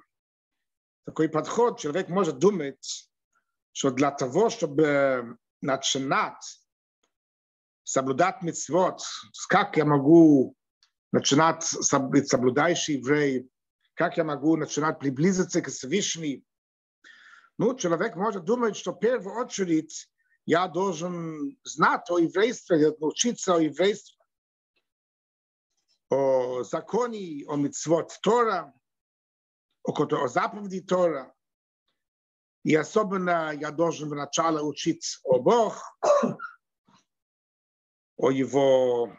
такой 1.04 1.28
подход, 1.28 1.78
человек 1.78 2.08
может 2.08 2.38
думать, 2.38 3.10
что 3.72 3.90
для 3.90 4.10
того, 4.10 4.48
чтобы 4.48 5.36
начинать 5.60 6.63
соблюдать 7.83 8.41
митцвот, 8.41 9.01
как 9.47 9.77
я 9.77 9.85
могу 9.85 10.55
начинать 11.11 11.65
быть 12.09 12.29
соблюдающий 12.29 12.97
еврей, 12.97 13.49
как 13.95 14.17
я 14.17 14.23
могу 14.23 14.55
начинать 14.55 14.99
приблизиться 14.99 15.61
к 15.61 15.69
Всевышнему. 15.69 16.43
Ну, 17.57 17.75
человек 17.75 18.15
может 18.15 18.45
думать, 18.45 18.77
что 18.77 18.93
в 18.93 18.99
первую 18.99 19.35
очередь 19.35 20.09
я 20.45 20.67
должен 20.67 21.57
знать 21.63 22.09
о 22.09 22.17
еврействе, 22.17 22.95
научиться 22.99 23.55
о 23.55 23.59
еврействе, 23.59 24.17
о 26.09 26.63
законе, 26.63 27.43
о 27.47 27.55
митцвот 27.55 28.17
Тора, 28.21 28.73
о, 29.83 29.91
о 29.91 30.27
заповеди 30.27 30.81
Тора. 30.81 31.33
И 32.63 32.75
особенно 32.75 33.51
я 33.53 33.71
должен 33.71 34.09
вначале 34.09 34.61
учить 34.61 35.19
о 35.23 35.39
Бог, 35.39 35.83
о 38.16 38.30
его 38.30 39.12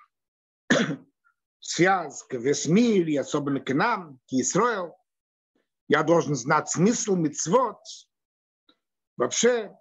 связь 1.60 2.23
к 2.23 2.34
весь 2.34 2.67
мир, 2.67 3.08
и 3.08 3.15
особенно 3.15 3.60
к 3.60 3.73
нам, 3.73 4.19
к 4.27 4.34
Израилю. 4.34 4.95
Я 5.88 6.03
должен 6.03 6.36
знать 6.36 6.69
смысл 6.69 7.15
митцвот, 7.15 7.79
вообще, 9.17 9.75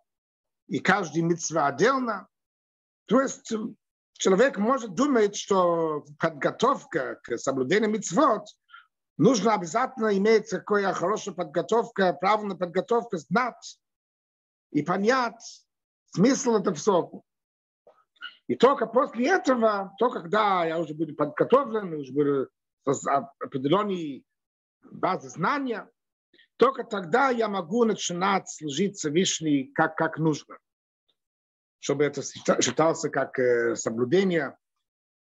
и 0.69 0.79
каждый 0.79 1.23
митцва 1.23 1.69
отдельно. 1.69 2.29
То 3.07 3.21
есть 3.21 3.53
человек 4.15 4.59
может 4.59 4.95
думать, 4.95 5.37
что 5.37 6.05
подготовка 6.19 7.21
к 7.23 7.39
соблюдению 7.39 7.91
митцвот 7.91 8.47
нужно 9.17 9.55
обязательно 9.55 10.17
иметь 10.17 10.51
такая 10.51 10.93
хорошая 10.93 11.35
подготовка, 11.35 12.13
правильная 12.13 12.57
подготовка, 12.57 13.19
знать 13.19 13.79
и 14.71 14.83
понять 14.83 15.67
смысл 16.13 16.57
этого 16.57 16.75
всего. 16.77 17.25
И 18.47 18.57
только 18.57 18.87
после 18.87 19.29
этого, 19.29 19.95
то 19.99 20.11
когда 20.11 20.65
я 20.65 20.79
уже 20.79 20.95
буду 20.95 21.15
подготовлен, 21.15 21.95
уже 21.95 22.13
буду 22.13 22.49
с 22.85 23.07
определенной 23.41 24.25
базы 24.83 25.31
знания, 25.31 25.89
только 26.57 26.85
тогда 26.85 27.31
я 27.31 27.49
могу 27.49 27.85
начинать 27.85 28.49
служить 28.49 28.97
Всевышний 28.97 29.73
как, 29.75 29.97
как 29.97 30.19
нужно. 30.19 30.59
Чтобы 31.81 32.05
это 32.05 32.23
считался 32.23 33.09
как 33.11 33.39
э, 33.39 33.77
соблюдение, 33.77 34.57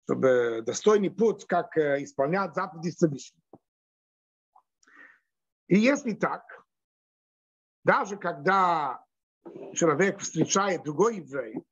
чтобы 0.05 0.63
достойный 0.65 1.11
путь, 1.11 1.45
как 1.47 1.77
э, 1.77 2.03
исполнять 2.03 2.55
заповеди 2.55 2.91
Всевышнего. 2.91 3.43
И 5.67 5.79
если 5.79 6.15
так, 6.15 6.43
даже 7.85 8.17
когда 8.17 9.05
человек 9.75 10.21
встречает 10.21 10.83
другой 10.83 11.17
еврей, 11.19 11.63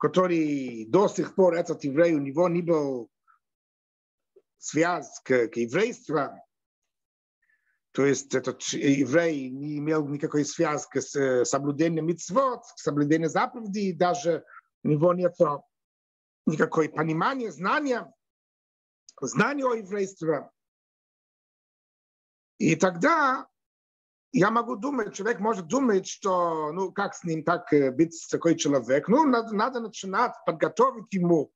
который 0.00 0.86
до 0.86 1.08
сих 1.08 1.34
пор 1.34 1.54
этот 1.54 1.84
еврей, 1.84 2.14
у 2.14 2.20
него 2.20 2.48
не 2.48 2.62
был 2.62 3.10
связь 4.56 5.20
к, 5.22 5.50
еврейству, 5.54 6.30
то 7.92 8.06
есть 8.06 8.34
этот 8.34 8.62
еврей 8.72 9.50
не 9.50 9.76
имел 9.76 10.08
никакой 10.08 10.46
связки 10.46 11.00
с 11.00 11.44
соблюдением 11.44 12.06
митцвот, 12.06 12.64
с 12.64 12.82
соблюдением 12.82 13.28
заповедей, 13.28 13.92
даже 13.92 14.42
у 14.82 14.88
него 14.88 15.12
нет 15.12 15.36
никакой 16.46 16.88
понимания, 16.88 17.52
знания, 17.52 18.10
знания 19.20 19.66
о 19.66 19.74
еврействе. 19.74 20.48
И 22.56 22.74
тогда 22.74 23.49
я 24.32 24.50
могу 24.50 24.76
думать, 24.76 25.14
человек 25.14 25.40
может 25.40 25.66
думать, 25.66 26.06
что, 26.06 26.72
ну, 26.72 26.92
как 26.92 27.14
с 27.14 27.24
ним 27.24 27.42
так 27.42 27.68
быть 27.94 28.26
такой 28.30 28.56
человек. 28.56 29.08
Ну, 29.08 29.24
надо, 29.24 29.54
надо 29.54 29.80
начинать 29.80 30.34
подготовить 30.46 31.12
ему 31.12 31.52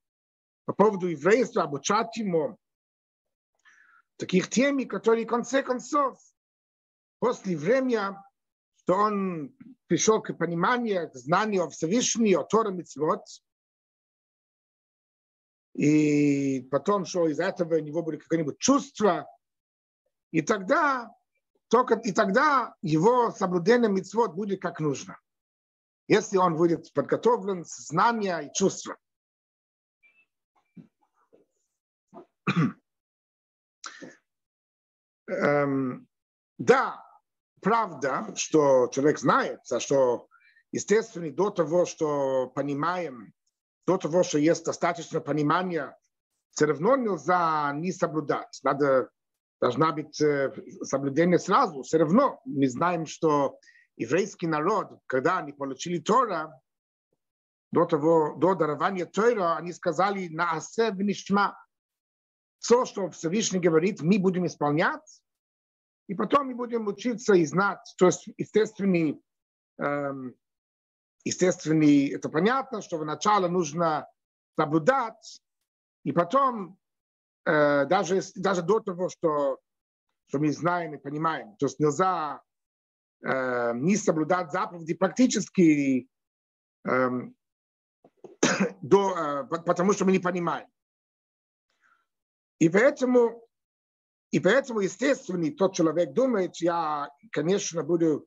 по 0.65 0.73
поводу 0.73 1.07
еврейства, 1.07 1.63
обучать 1.63 2.17
ему 2.17 2.59
таких 4.17 4.49
тем, 4.49 4.87
которые 4.89 5.27
в 5.27 5.31
конце 5.31 5.63
концов, 5.63 6.19
после 7.19 7.57
времени, 7.57 8.01
что 8.77 8.95
он 8.95 9.57
пришел 9.87 10.21
к 10.21 10.33
пониманию, 10.35 11.11
к 11.11 11.15
знанию 11.15 11.65
о 11.65 11.71
Всевышнем, 11.71 12.41
о 12.41 12.45
Торе 12.45 12.73
Митцвот, 12.73 13.25
и 15.75 16.61
потом, 16.71 17.05
что 17.05 17.27
из 17.29 17.41
этого 17.41 17.77
у 17.77 17.81
него 17.81 18.03
будет 18.03 18.23
какое-нибудь 18.23 18.59
чувство, 18.59 19.27
и 20.31 20.43
тогда 20.43 21.11
только 21.75 21.95
и 21.97 22.13
тогда 22.13 22.77
его 22.83 23.33
соблюдение 23.33 23.91
митцвот 23.91 24.35
будет 24.37 24.63
как 24.63 24.79
нужно. 24.79 25.19
Если 26.07 26.37
он 26.37 26.55
будет 26.55 26.93
подготовлен, 26.93 27.65
знания 27.67 28.39
и 28.43 28.53
чувства. 28.55 28.97
эм, 35.27 36.07
да, 36.59 37.05
правда, 37.61 38.33
что 38.37 38.87
человек 38.93 39.19
знает, 39.19 39.59
что 39.81 40.29
естественно 40.71 41.29
до 41.33 41.51
того, 41.51 41.87
что 41.87 42.53
понимаем, 42.55 43.33
до 43.85 43.99
того, 43.99 44.23
что 44.23 44.39
есть 44.39 44.65
достаточно 44.65 45.21
понимания, 45.21 45.99
все 46.53 46.67
равно 46.67 46.95
нельзя 46.95 47.73
не 47.73 47.91
соблюдать. 47.91 48.61
Надо 48.63 49.11
должна 49.65 49.93
быть 49.93 50.21
э, 50.21 50.53
соблюдение 50.83 51.39
сразу. 51.39 51.83
Все 51.85 51.97
равно 51.97 52.39
мы 52.45 52.69
знаем, 52.69 53.07
что 53.07 53.59
еврейский 53.97 54.47
народ, 54.47 55.01
когда 55.07 55.39
они 55.39 55.55
получили 55.55 55.99
Тора, 55.99 56.61
до 57.73 57.87
того, 57.87 58.35
до 58.37 58.55
дарования 58.55 59.07
Тора, 59.07 59.57
они 59.57 59.73
сказали 59.73 60.29
на 60.29 60.53
асе 60.53 60.91
внишма. 60.91 61.57
Все, 62.59 62.85
что 62.85 63.09
Всевышний 63.09 63.59
говорит, 63.59 64.03
мы 64.03 64.19
будем 64.19 64.45
исполнять, 64.45 65.23
и 66.09 66.15
потом 66.15 66.49
мы 66.49 66.55
будем 66.55 66.87
учиться 66.87 67.33
и 67.33 67.47
знать. 67.47 67.81
То 67.97 68.05
есть 68.05 68.29
естественный, 68.37 69.19
эм, 69.79 70.35
естественный, 71.25 72.09
это 72.09 72.29
понятно, 72.29 72.83
что 72.83 72.99
вначале 72.99 73.49
нужно 73.49 74.07
соблюдать, 74.59 75.41
и 76.05 76.13
потом 76.13 76.77
даже, 77.45 78.23
даже 78.37 78.63
до 78.63 78.81
того, 78.81 79.09
что, 79.09 79.59
что 80.29 80.39
мы 80.39 80.51
знаем 80.53 80.95
и 80.95 80.99
понимаем. 80.99 81.57
То 81.57 81.67
есть 81.67 81.79
нельзя 81.79 82.43
э, 83.25 83.73
не 83.75 83.97
соблюдать 83.97 84.53
заповеди 84.53 84.95
практически, 84.95 86.09
э, 86.87 87.11
до, 88.83 89.17
э, 89.17 89.45
потому 89.45 89.93
что 89.93 90.05
мы 90.05 90.13
не 90.13 90.19
понимаем. 90.19 90.69
И 92.59 92.69
поэтому, 92.69 93.47
и 94.31 94.41
поэтому, 94.41 94.81
естественно, 94.81 95.51
тот 95.53 95.75
человек 95.75 96.13
думает, 96.13 96.57
я, 96.57 97.09
конечно, 97.33 97.83
буду 97.83 98.27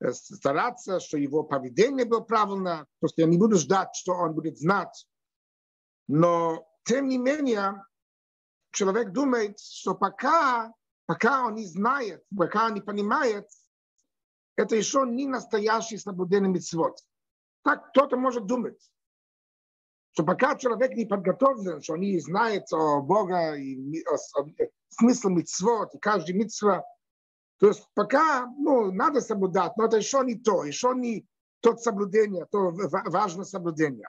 э, 0.00 0.12
стараться, 0.12 1.00
что 1.00 1.16
его 1.16 1.44
поведение 1.44 2.04
было 2.04 2.20
правильно. 2.20 2.86
Просто 2.98 3.22
я 3.22 3.28
не 3.28 3.38
буду 3.38 3.56
ждать, 3.56 3.94
что 3.94 4.12
он 4.12 4.34
будет 4.34 4.58
знать. 4.58 5.06
Но, 6.08 6.66
тем 6.84 7.06
не 7.06 7.18
менее, 7.18 7.84
человек 8.72 9.12
думает, 9.12 9.58
что 9.58 9.94
пока, 9.94 10.72
пока 11.06 11.46
он 11.46 11.54
не 11.54 11.66
знает, 11.66 12.24
пока 12.36 12.66
он 12.66 12.74
не 12.74 12.80
понимает, 12.80 13.48
это 14.56 14.76
еще 14.76 15.04
не 15.06 15.26
настоящий 15.26 15.98
соблюдение 15.98 16.50
митцвот. 16.50 16.98
Так 17.62 17.90
кто-то 17.90 18.16
может 18.16 18.46
думать, 18.46 18.80
что 20.12 20.24
пока 20.24 20.56
человек 20.56 20.94
не 20.94 21.06
подготовлен, 21.06 21.82
что 21.82 21.94
он 21.94 22.00
не 22.00 22.18
знает 22.20 22.72
о 22.72 23.00
Бога 23.00 23.54
и 23.54 24.02
о, 24.04 24.14
о, 24.14 24.42
о 24.42 24.68
смысле 24.88 25.30
митцвот, 25.30 25.94
и 25.94 25.98
каждый 25.98 26.34
митцва, 26.34 26.84
то 27.58 27.68
есть 27.68 27.86
пока 27.94 28.46
ну, 28.58 28.90
надо 28.90 29.20
соблюдать, 29.20 29.76
но 29.76 29.84
это 29.84 29.98
еще 29.98 30.22
не 30.24 30.34
то, 30.34 30.64
еще 30.64 30.94
не 30.94 31.26
тот 31.60 31.82
соблюдение, 31.82 32.46
то 32.46 32.72
важное 32.72 33.44
соблюдение. 33.44 34.08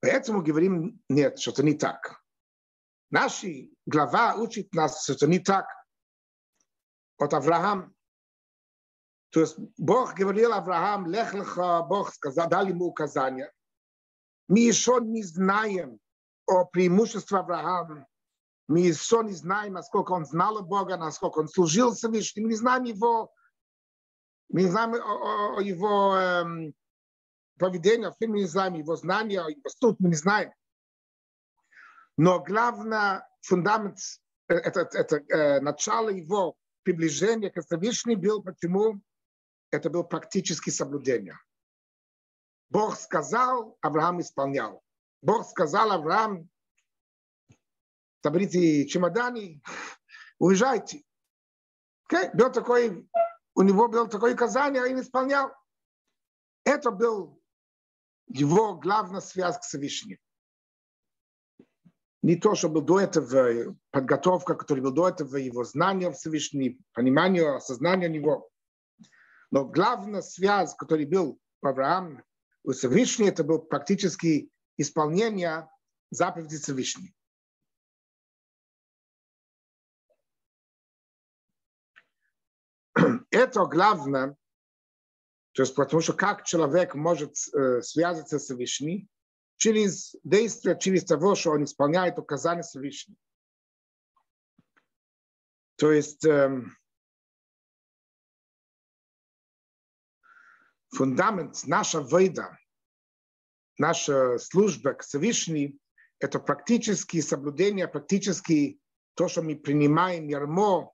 Поэтому 0.00 0.42
говорим, 0.42 1.00
нет, 1.08 1.38
что 1.38 1.50
это 1.50 1.62
не 1.62 1.74
так. 1.74 2.22
Наша 3.10 3.48
глава 3.86 4.34
учит 4.34 4.72
нас, 4.74 5.02
что 5.02 5.14
это 5.14 5.26
не 5.26 5.38
так. 5.38 5.66
От 7.18 7.34
Авраам. 7.34 7.94
То 9.30 9.40
есть 9.40 9.56
Бог 9.76 10.14
говорил 10.14 10.52
Авраам, 10.52 11.06
лех 11.06 11.34
леха, 11.34 11.82
Бог 11.82 12.14
сказал, 12.14 12.48
дал 12.48 12.66
ему 12.66 12.86
указания. 12.86 13.52
Мы 14.46 14.60
еще 14.60 14.98
не 15.02 15.22
знаем 15.22 15.98
о 16.46 16.64
преимуществе 16.64 17.38
Авраама. 17.38 18.06
Мы 18.68 18.80
еще 18.80 19.22
не 19.24 19.32
знаем, 19.32 19.74
насколько 19.74 20.12
он 20.12 20.26
знал 20.26 20.62
Бога, 20.62 20.96
насколько 20.96 21.38
он 21.38 21.48
служил 21.48 21.94
Всевышнему. 21.94 22.46
Мы 22.46 22.52
не 22.52 22.56
знаем 22.58 22.84
его, 22.84 23.32
мы 24.50 24.62
не 24.62 24.68
знаем 24.68 24.94
о, 24.94 24.96
о, 24.96 25.58
о 25.58 25.60
его 25.62 26.16
эм, 26.16 26.74
поведения, 27.58 28.14
мы 28.20 28.38
не 28.38 28.46
знаем 28.46 28.74
его 28.74 28.96
знания, 28.96 29.44
его 29.48 29.68
студ, 29.68 29.96
мы 30.00 30.08
не 30.08 30.14
знаем. 30.14 30.52
Но 32.16 32.40
главное, 32.40 33.28
фундамент, 33.42 33.98
это, 34.48 34.88
это 34.92 35.16
э, 35.16 35.60
начало 35.60 36.08
его 36.08 36.56
приближения 36.82 37.50
к 37.50 37.60
Всевышнему 37.60 38.20
был, 38.20 38.42
почему 38.42 39.00
это 39.70 39.90
было 39.90 40.02
практически 40.02 40.70
соблюдение. 40.70 41.38
Бог 42.70 42.96
сказал, 42.96 43.76
Авраам 43.80 44.20
исполнял. 44.20 44.82
Бог 45.22 45.46
сказал 45.46 45.92
Авраам, 45.92 46.48
соберите 48.22 48.86
чемоданы, 48.86 49.62
уезжайте. 50.38 51.02
Okay? 52.10 52.30
Был 52.34 52.50
такой, 52.50 53.08
у 53.54 53.62
него 53.62 53.88
было 53.88 54.08
такое 54.08 54.34
указание, 54.34 54.82
а 54.82 54.86
он 54.86 55.00
исполнял. 55.00 55.52
Это 56.64 56.90
был 56.90 57.37
его 58.28 58.74
главная 58.74 59.20
связь 59.20 59.58
к 59.58 59.62
Всевышнему. 59.62 60.18
Не 62.22 62.36
то, 62.36 62.54
что 62.54 62.68
был 62.68 62.82
до 62.82 63.00
этого 63.00 63.76
подготовка, 63.90 64.54
которая 64.54 64.82
был 64.82 64.92
до 64.92 65.08
этого, 65.08 65.36
его 65.36 65.64
знание 65.64 66.12
Всевышнего, 66.12 66.76
понимание, 66.92 67.54
осознание 67.54 68.08
него. 68.08 68.50
Но 69.50 69.64
главная 69.64 70.20
связь, 70.22 70.74
которая 70.74 71.06
был 71.06 71.40
у 71.62 71.66
Авраама 71.66 72.24
у 72.64 72.72
Всевышнего, 72.72 73.28
это 73.28 73.44
был 73.44 73.60
практически 73.60 74.50
исполнение 74.76 75.68
заповеди 76.10 76.58
Всевышнего. 76.58 77.14
Это 83.30 83.64
главное, 83.66 84.36
то 85.58 85.62
есть 85.62 85.74
потому 85.74 86.00
что 86.00 86.12
как 86.12 86.44
человек 86.44 86.94
может 86.94 87.34
э, 87.52 87.82
связаться 87.82 88.38
с 88.38 88.44
Всевышним, 88.44 89.08
через 89.56 90.14
действие, 90.22 90.78
через 90.78 91.04
того, 91.04 91.34
что 91.34 91.50
он 91.50 91.64
исполняет 91.64 92.16
указания 92.16 92.62
Всевышнего. 92.62 93.18
То 95.74 95.90
есть 95.90 96.24
э, 96.24 96.62
фундамент 100.90 101.66
наша 101.66 102.02
выда, 102.02 102.56
наша 103.78 104.38
служба 104.38 104.94
к 104.94 105.02
Всевышнему, 105.02 105.76
это 106.20 106.38
практически 106.38 107.20
соблюдение, 107.20 107.88
практически 107.88 108.78
то, 109.14 109.26
что 109.26 109.42
мы 109.42 109.56
принимаем 109.56 110.28
ярмо 110.28 110.92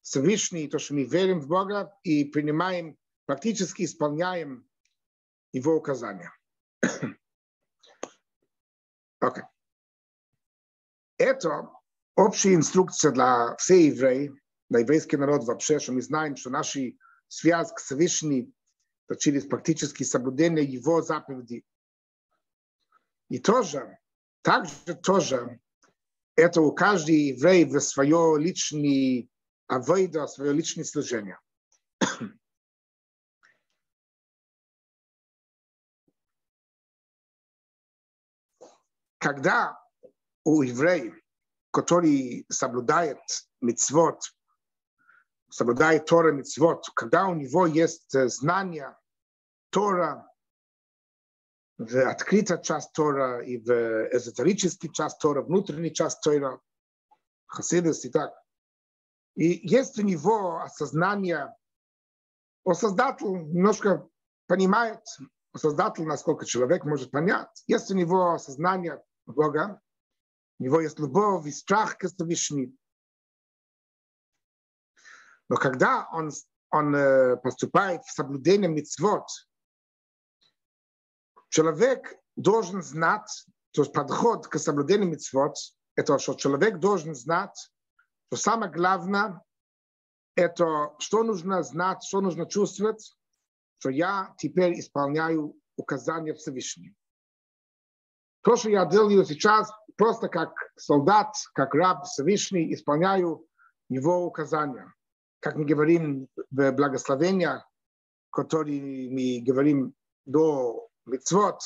Всевышний, 0.00 0.66
то, 0.66 0.78
что 0.78 0.94
мы 0.94 1.04
верим 1.04 1.40
в 1.40 1.46
Бога 1.46 1.92
и 2.04 2.24
принимаем 2.24 2.96
практически 3.28 3.84
исполняем 3.84 4.66
его 5.52 5.76
указания. 5.76 6.32
okay. 9.22 9.42
Это 11.18 11.70
общая 12.16 12.54
инструкция 12.54 13.12
для 13.12 13.54
всех 13.56 13.94
евреев, 13.94 14.34
для 14.70 14.80
еврейский 14.80 15.18
народ 15.18 15.44
вообще, 15.44 15.78
что 15.78 15.92
мы 15.92 16.00
знаем, 16.00 16.36
что 16.36 16.48
наша 16.48 16.80
связь 17.28 17.70
к 17.70 17.80
Всевышнему 17.80 18.50
это 19.08 19.20
через 19.20 19.44
практически 19.44 20.04
соблюдение 20.04 20.64
его 20.64 21.02
заповедей. 21.02 21.66
И 23.28 23.38
тоже, 23.38 23.98
также 24.40 24.72
тоже, 25.02 25.60
это 26.34 26.62
у 26.62 26.72
каждого 26.72 27.14
еврея 27.14 27.66
в 27.66 27.78
свое 27.80 28.38
личное 28.38 29.28
авойда, 29.66 30.26
свое 30.28 30.54
личное 30.54 30.84
служение. 30.84 31.38
Когда 39.18 39.78
у 40.44 40.62
евреев, 40.62 41.14
который 41.70 42.46
соблюдает 42.48 43.18
мицвод, 43.60 44.22
соблюдает 45.50 46.06
Тора 46.06 46.32
мицвод, 46.32 46.86
когда 46.94 47.26
у 47.26 47.34
него 47.34 47.66
есть 47.66 48.12
знание 48.30 48.96
Тора, 49.70 50.24
в 51.78 52.08
открытая 52.08 52.58
часть 52.58 52.92
Тора 52.92 53.40
и 53.44 53.56
в 53.58 53.70
эзотерический 54.12 54.90
часть 54.92 55.18
Тора, 55.20 55.42
внутренний 55.42 55.92
часть 55.92 56.20
Тора, 56.22 56.60
Хасидус 57.46 58.04
и 58.04 58.10
так. 58.10 58.32
И 59.36 59.68
есть 59.68 59.98
у 59.98 60.02
него 60.02 60.60
осознание, 60.60 61.54
о 62.64 62.74
Создатель 62.74 63.26
немножко 63.26 64.08
понимает, 64.46 65.00
Создатель, 65.56 66.04
насколько 66.04 66.44
человек 66.44 66.84
может 66.84 67.10
понять. 67.10 67.64
Есть 67.66 67.90
у 67.90 67.94
него 67.94 68.32
осознание 68.32 69.02
Бога, 69.32 69.80
у 70.58 70.64
него 70.64 70.80
есть 70.80 70.98
любовь 70.98 71.46
и 71.46 71.52
страх 71.52 71.98
к 71.98 72.06
Всевышнему. 72.06 72.76
Но 75.48 75.56
когда 75.56 76.08
он, 76.12 76.30
он 76.70 76.94
э, 76.94 77.36
поступает 77.36 78.04
в 78.04 78.12
соблюдение 78.12 78.68
мицвод, 78.68 79.26
человек 81.48 82.14
должен 82.36 82.82
знать, 82.82 83.46
то 83.72 83.82
есть 83.82 83.92
подход 83.92 84.46
к 84.46 84.58
соблюдению 84.58 85.08
мицвод, 85.08 85.56
это 85.94 86.18
что 86.18 86.34
человек 86.34 86.78
должен 86.78 87.14
знать, 87.14 87.72
что 88.26 88.36
самое 88.36 88.70
главное, 88.70 89.42
это 90.34 90.94
что 90.98 91.24
нужно 91.24 91.62
знать, 91.62 92.04
что 92.04 92.20
нужно 92.20 92.46
чувствовать, 92.46 93.16
что 93.78 93.90
я 93.90 94.34
теперь 94.38 94.78
исполняю 94.78 95.58
указания 95.76 96.34
Всевышнего. 96.34 96.94
То, 98.48 98.56
что 98.56 98.70
я 98.70 98.86
делаю 98.86 99.26
сейчас, 99.26 99.70
просто 99.96 100.30
как 100.30 100.54
солдат, 100.74 101.34
как 101.52 101.74
раб 101.74 102.06
Всевышний, 102.06 102.72
исполняю 102.72 103.46
его 103.90 104.24
указания. 104.24 104.94
Как 105.40 105.56
мы 105.56 105.66
говорим 105.66 106.28
в 106.50 106.72
благословениях, 106.72 107.68
которые 108.30 109.10
мы 109.10 109.44
говорим 109.44 109.92
до 110.24 110.88
мицвот, 111.04 111.60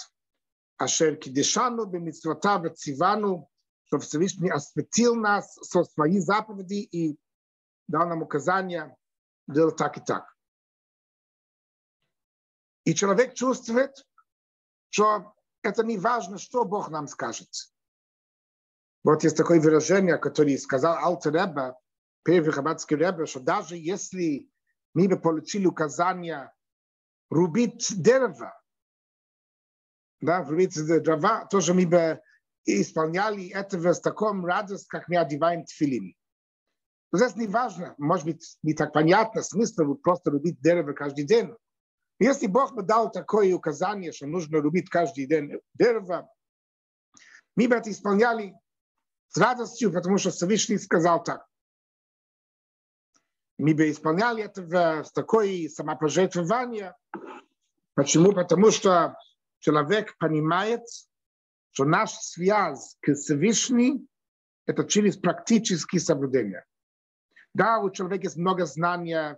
ашер 0.77 1.15
кидешану 1.15 1.85
бемицвота 1.85 2.59
вацивану, 2.59 3.49
что 3.85 4.01
Всевышний 4.01 4.51
осветил 4.51 5.15
нас 5.15 5.55
со 5.63 5.85
своей 5.85 6.19
заповеди 6.19 6.81
и 6.81 7.17
дал 7.87 8.09
нам 8.09 8.23
указания 8.23 8.97
делать 9.47 9.77
так 9.77 9.99
и 9.99 10.01
так. 10.01 10.27
И 12.83 12.93
человек 12.93 13.35
чувствует, 13.35 13.93
что 14.91 15.33
это 15.63 15.85
не 15.85 15.99
важно, 15.99 16.39
что 16.39 16.65
Бог 16.65 16.91
нам 16.91 17.07
скажет. 17.09 17.49
Вот 19.05 19.25
есть 19.25 19.37
такое 19.37 19.61
выражение, 19.61 20.17
которое 20.19 20.59
сказал 20.59 20.97
Алтер 20.97 21.33
Ребе, 21.33 21.75
первый 22.23 22.53
хаббатский 22.53 22.97
Ребе, 22.97 23.27
что 23.27 23.41
даже 23.41 23.77
если 23.77 24.49
мы 24.95 25.09
бы 25.09 25.19
получили 25.19 25.67
указание 25.67 26.53
рубить 27.31 27.93
дерево, 28.01 28.59
да, 30.21 30.45
рубить 30.45 30.79
дрова, 31.03 31.47
тоже 31.47 31.75
мы 31.75 31.87
бы 31.87 32.21
исполняли 32.65 33.49
этого 33.49 33.93
с 33.93 34.01
таком 34.01 34.47
радостью, 34.47 34.89
как 34.89 35.09
мы 35.09 35.17
одеваем 35.17 35.65
тфилин. 35.65 36.15
Но 37.11 37.19
это 37.19 37.39
не 37.39 37.47
важно, 37.47 37.95
может 37.99 38.27
быть, 38.27 38.59
не 38.63 38.73
так 38.73 38.93
понятно 38.93 39.43
смысл 39.43 39.95
просто 39.95 40.31
рубить 40.31 40.61
дерево 40.61 40.93
каждый 40.93 41.25
день. 41.25 41.55
Если 42.19 42.47
Бог 42.47 42.75
бы 42.75 42.83
дал 42.83 43.11
такое 43.11 43.55
указание, 43.55 44.13
что 44.13 44.27
нужно 44.27 44.61
рубить 44.61 44.89
каждый 44.89 45.27
день 45.27 45.61
дерево, 45.75 46.31
мы 47.57 47.69
бы 47.69 47.75
это 47.75 47.91
исполняли 47.91 48.55
с 49.29 49.37
радостью, 49.37 49.93
потому 49.93 50.19
что 50.19 50.31
Всевышний 50.31 50.79
сказал 50.79 51.23
так. 51.23 51.47
Мы 53.59 53.75
бы 53.75 53.91
исполняли 53.91 54.43
это 54.45 54.63
в 54.63 55.05
такое 55.15 55.69
самопожертвование. 55.69 56.95
Почему? 57.95 58.33
Потому 58.33 58.71
что 58.71 59.17
человек 59.61 60.17
понимает, 60.19 60.83
что 61.73 61.85
наш 61.85 62.13
связь 62.13 62.97
к 63.01 63.15
Всевышнему– 63.15 64.07
это 64.67 64.85
через 64.85 65.17
практические 65.17 66.01
соблюдения. 66.01 66.65
Да, 67.55 67.81
у 67.81 67.91
человека 67.91 68.25
есть 68.25 68.37
много 68.37 68.65
знаний, 68.67 69.37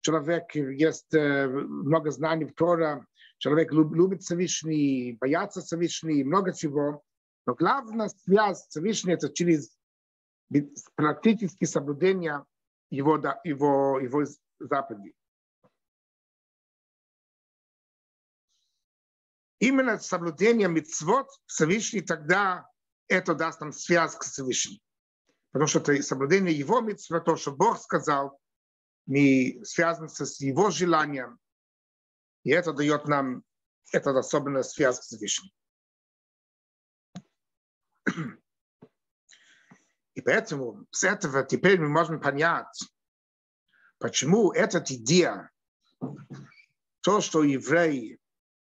человек 0.00 0.54
есть 0.54 1.12
много 1.12 2.10
знаний 2.10 2.46
в 2.46 2.54
Тора, 2.54 3.06
человек 3.38 3.72
любит 3.72 4.22
Всевышний, 4.22 5.16
боятся 5.20 5.60
Всевышний, 5.60 6.24
много 6.24 6.52
чего. 6.52 7.02
Но 7.46 7.54
главная 7.54 8.08
связь 8.08 8.66
Всевышнего– 8.68 9.14
это 9.14 9.30
через 9.30 9.76
практические 10.94 11.68
соблюдения 11.68 12.44
его, 12.90 13.16
его, 13.44 14.00
его 14.00 14.24
заповедей. 14.58 15.14
Именно 19.58 19.98
соблюдение 19.98 20.68
митцвот 20.68 21.28
Всевышний 21.46 22.00
тогда 22.00 22.66
это 23.08 23.34
даст 23.34 23.60
нам 23.60 23.72
связь 23.72 24.14
к 24.16 24.24
Всевышнему. 24.24 24.80
Потому 25.52 25.66
что 25.68 25.80
это 25.80 26.02
соблюдение 26.02 26.56
его 26.56 26.80
митцва, 26.80 27.20
то, 27.20 27.36
что 27.36 27.52
Бог 27.52 27.78
сказал, 27.78 28.39
мы 29.10 29.60
связаны 29.64 30.08
с 30.08 30.40
его 30.40 30.70
желанием. 30.70 31.38
И 32.44 32.50
это 32.50 32.72
дает 32.72 33.08
нам 33.08 33.42
это 33.90 34.16
особенная 34.16 34.62
связь 34.62 35.00
к 35.00 35.02
Всевышнему. 35.02 35.50
И 40.14 40.20
поэтому 40.20 40.86
с 40.92 41.02
этого 41.02 41.42
теперь 41.42 41.80
мы 41.80 41.88
можем 41.88 42.20
понять, 42.20 42.78
почему 43.98 44.52
эта 44.52 44.78
идея, 44.78 45.50
то, 47.00 47.20
что 47.20 47.42
евреи 47.42 48.20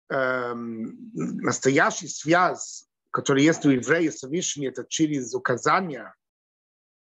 эм, 0.09 1.13
настоящая 1.15 2.09
связь, 2.09 2.89
которая 3.13 3.45
есть 3.45 3.65
у 3.67 3.71
еврея 3.71 4.11
Всевышний, 4.11 4.67
это 4.67 4.85
через 4.85 5.33
указания, 5.33 6.13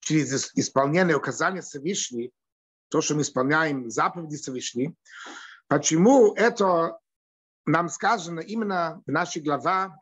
через 0.00 0.52
исполнение 0.54 1.16
указания 1.16 1.62
Всевышней, 1.62 2.30
то, 2.94 3.00
что 3.00 3.16
мы 3.16 3.22
исполняем 3.22 3.90
заповеди 3.90 4.36
Всевышней, 4.36 4.94
почему 5.66 6.32
это 6.34 7.00
нам 7.66 7.88
сказано 7.88 8.38
именно 8.38 9.02
в 9.04 9.10
нашей 9.10 9.42
главе 9.42 9.92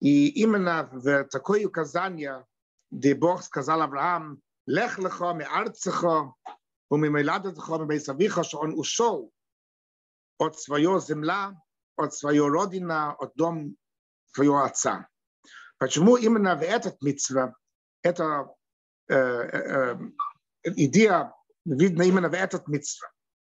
и 0.00 0.28
именно 0.28 0.88
в 0.90 1.24
такое 1.24 1.66
указание, 1.66 2.46
где 2.90 3.14
Бог 3.14 3.42
сказал 3.42 3.82
Авраам, 3.82 4.40
«Лех 4.64 4.98
лехо 4.98 5.34
ми 5.34 5.44
арцехо, 5.44 6.34
уми 6.88 7.10
меладетхо 7.10 7.76
ми 7.76 7.86
бейсавихо, 7.86 8.42
что 8.42 8.60
он 8.60 8.72
ушел 8.72 9.30
от 10.38 10.58
своего 10.58 11.00
земля, 11.00 11.60
от 11.96 12.14
своего 12.14 12.48
родина, 12.48 13.12
от 13.18 13.34
дом 13.34 13.76
своего 14.32 14.62
отца». 14.62 15.08
Почему 15.76 16.16
именно 16.16 16.56
в 16.56 16.62
этот 16.62 17.02
митцва, 17.02 17.52
это 18.02 18.48
э, 19.08 19.14
э, 19.14 19.98
идея 20.64 21.34
видна 21.76 22.04
именно 22.04 22.28
в 22.28 22.34
этот 22.34 22.68
митцва. 22.68 23.10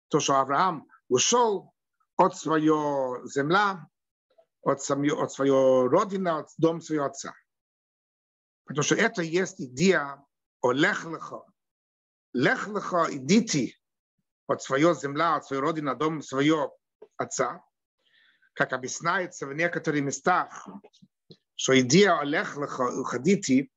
То, 0.08 0.20
что 0.20 0.40
Авраам 0.40 0.88
ушел 1.08 1.72
от 2.16 2.36
своего 2.36 3.26
земля, 3.26 3.86
от, 4.62 4.82
самого, 4.82 5.24
от 5.24 5.32
своего 5.32 5.88
родина, 5.88 6.38
от 6.40 6.50
дом 6.58 6.80
своего 6.80 7.06
отца. 7.06 7.34
Потому 8.64 8.84
что 8.84 8.94
это 8.94 9.22
есть 9.22 9.60
идея 9.60 10.24
о 10.60 10.72
лехлехо. 10.72 11.44
Лехлехо 12.32 13.08
идите 13.10 13.74
от 14.46 14.62
своего 14.62 14.94
земля, 14.94 15.36
от 15.36 15.46
своего 15.46 15.66
родина, 15.66 15.94
дом 15.94 16.22
своего 16.22 16.76
отца 17.16 17.62
как 18.54 18.72
объясняется 18.72 19.46
в 19.46 19.54
некоторых 19.54 20.02
местах, 20.02 20.68
что 21.54 21.78
идея 21.80 22.18
Олег 22.18 22.56
уходите, 22.56 23.68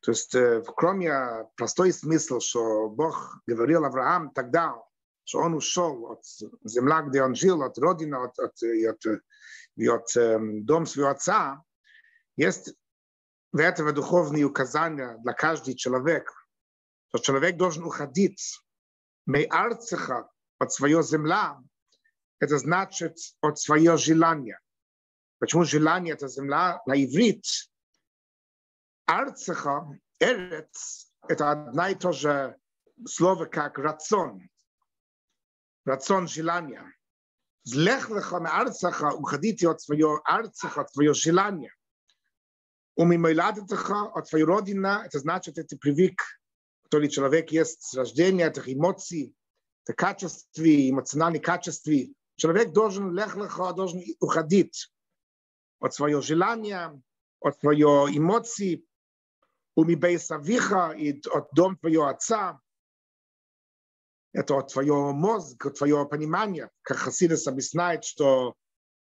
то 0.00 0.12
есть 0.12 0.34
кроме 0.76 1.46
простой 1.56 1.92
смысл, 1.92 2.40
что 2.40 2.88
Бог 2.88 3.40
говорил 3.46 3.84
Авраам 3.84 4.30
тогда, 4.30 4.76
что 5.24 5.40
он 5.40 5.54
ушел 5.54 6.12
от 6.12 6.24
земля, 6.64 7.02
где 7.02 7.22
он 7.22 7.34
жил, 7.34 7.62
от 7.62 7.76
родины, 7.78 8.16
от, 8.16 8.38
от, 8.38 8.54
от, 8.62 9.04
от, 9.76 10.16
от 10.16 10.64
дом 10.64 10.86
своего 10.86 11.10
отца, 11.10 11.62
есть 12.36 12.74
в 13.52 13.58
этого 13.58 13.92
духовные 13.92 14.44
указания 14.44 15.18
для 15.22 15.32
каждого 15.32 15.76
человека, 15.76 16.32
что 17.08 17.18
человек 17.18 17.56
должен 17.56 17.84
уходить 17.84 18.60
мейарцеха 19.26 20.30
от 20.58 20.72
своего 20.72 21.02
земля, 21.02 21.58
это 22.40 22.58
значит 22.58 23.16
от 23.40 23.58
свое 23.58 23.96
желание. 23.96 24.58
Почему 25.38 25.64
желание 25.64 26.14
это 26.14 26.28
земля 26.28 26.80
на 26.86 26.94
иврит? 26.94 27.44
Арцеха, 29.08 29.98
эрец, 30.20 31.10
это 31.26 31.50
одна 31.50 31.88
и 31.88 31.94
то 31.94 32.12
же 32.12 32.56
слово, 33.06 33.46
как 33.46 33.78
рацион. 33.78 34.48
Рацион 35.86 36.28
желания. 36.28 36.84
Злехлеха 37.64 38.38
на 38.38 38.60
арцеха, 38.60 39.14
уходите 39.14 39.68
от 39.68 39.80
своего 39.80 40.20
арцеха, 40.24 40.82
от 40.82 40.92
своего 40.92 41.14
желания. 41.14 41.74
У 42.96 43.06
мимойладетеха, 43.06 44.08
от 44.14 44.28
своей 44.28 44.44
родины, 44.44 45.02
это 45.04 45.18
значит, 45.20 45.56
это 45.56 45.78
привык, 45.78 46.20
который 46.84 47.08
человек 47.08 47.50
есть 47.50 47.82
с 47.82 47.94
рождения, 47.94 48.46
этих 48.46 48.68
эмоций, 48.68 49.34
это 49.84 49.94
качества, 49.94 50.64
эмоциональные 50.64 51.40
качества, 51.40 51.92
Человек 52.38 52.72
должен 52.72 53.10
лех-леха, 53.16 53.72
должен 53.72 54.00
уходить 54.20 54.92
от 55.80 55.92
своего 55.92 56.20
желания, 56.20 57.02
от 57.40 57.58
своего 57.58 58.08
эмоций, 58.08 58.86
мибейсавиха 59.84 60.92
и 60.96 61.20
от 61.28 61.48
дом 61.52 61.76
твоего 61.76 62.06
отца. 62.06 62.60
Это 64.32 64.58
от 64.58 64.72
твоего 64.72 65.12
мозга, 65.12 65.68
от 65.68 65.78
твоего 65.78 66.06
понимания. 66.06 66.70
Как 66.82 66.98
Хасидас 66.98 67.46
объясняет, 67.46 68.04
что 68.04 68.54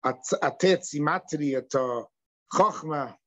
отец 0.01 0.93
и 0.93 1.01
матери— 1.01 1.49
это 1.51 2.07
хохма 2.47 3.17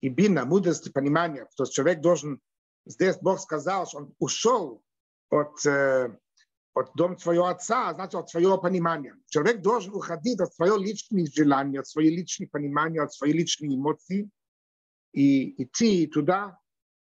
и 0.00 0.08
бина, 0.08 0.44
мудрость 0.44 0.86
и 0.86 0.92
понимание. 0.92 1.46
То 1.56 1.64
есть 1.64 1.74
человек 1.74 2.00
должен... 2.00 2.40
Здесь 2.86 3.16
Бог 3.16 3.40
сказал, 3.40 3.86
что 3.86 3.98
он 3.98 4.14
ушел 4.18 4.82
от 5.30 5.58
от 6.76 6.94
дом 6.94 7.16
своего 7.16 7.46
отца, 7.46 7.94
значит, 7.94 8.14
от 8.14 8.28
своего 8.28 8.58
понимания. 8.58 9.16
Человек 9.28 9.62
должен 9.62 9.94
уходить 9.94 10.38
от 10.40 10.54
своего 10.54 10.76
личного 10.76 11.26
желания, 11.34 11.80
от 11.80 11.88
своего 11.88 12.14
личного 12.14 12.50
понимания, 12.50 13.00
от 13.00 13.14
своей 13.14 13.32
личной 13.32 13.74
эмоции 13.74 14.28
и 15.12 15.62
идти 15.62 16.06
туда, 16.06 16.58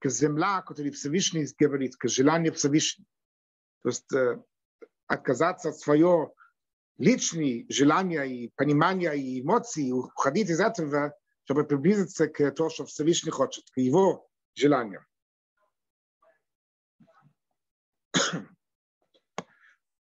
к 0.01 0.09
земля, 0.09 0.63
который 0.63 0.91
Всевышний 0.91 1.47
говорит, 1.59 1.97
к 1.97 2.09
желанию 2.09 2.55
Всевышнего. 2.55 3.07
То 3.83 3.89
есть 3.91 4.13
э, 4.13 4.43
отказаться 5.07 5.69
от 5.69 5.79
своего 5.79 6.35
личного 6.99 7.65
желания 7.69 8.23
и 8.25 8.49
понимания 8.57 9.13
и 9.13 9.41
эмоций, 9.41 9.93
уходить 9.93 10.51
из 10.51 10.61
этого, 10.61 11.15
чтобы 11.45 11.65
приблизиться 11.65 12.29
к 12.29 12.51
тому, 12.53 12.71
что 12.71 12.87
Всевышний 12.87 13.31
хочет, 13.31 13.65
к 13.71 13.79
его 13.79 14.29
желаниям. 14.55 15.05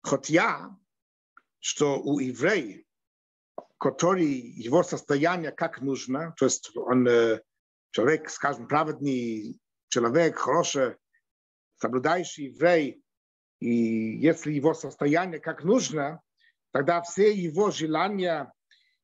Хотя, 0.02 0.76
что 1.58 2.00
у 2.00 2.18
еврея, 2.18 2.84
который 3.78 4.28
его 4.28 4.82
состояние 4.82 5.52
как 5.52 5.80
нужно, 5.80 6.34
то 6.36 6.46
есть 6.46 6.74
он 6.76 7.06
человек, 7.90 8.30
скажем, 8.30 8.68
праведный 8.68 9.60
человек, 9.88 10.36
хороший, 10.36 10.96
соблюдающий 11.76 12.46
еврей, 12.46 13.02
и 13.60 13.68
если 13.68 14.52
его 14.52 14.74
состояние 14.74 15.40
как 15.40 15.64
нужно, 15.64 16.22
тогда 16.72 17.02
все 17.02 17.32
его 17.32 17.70
желания 17.70 18.52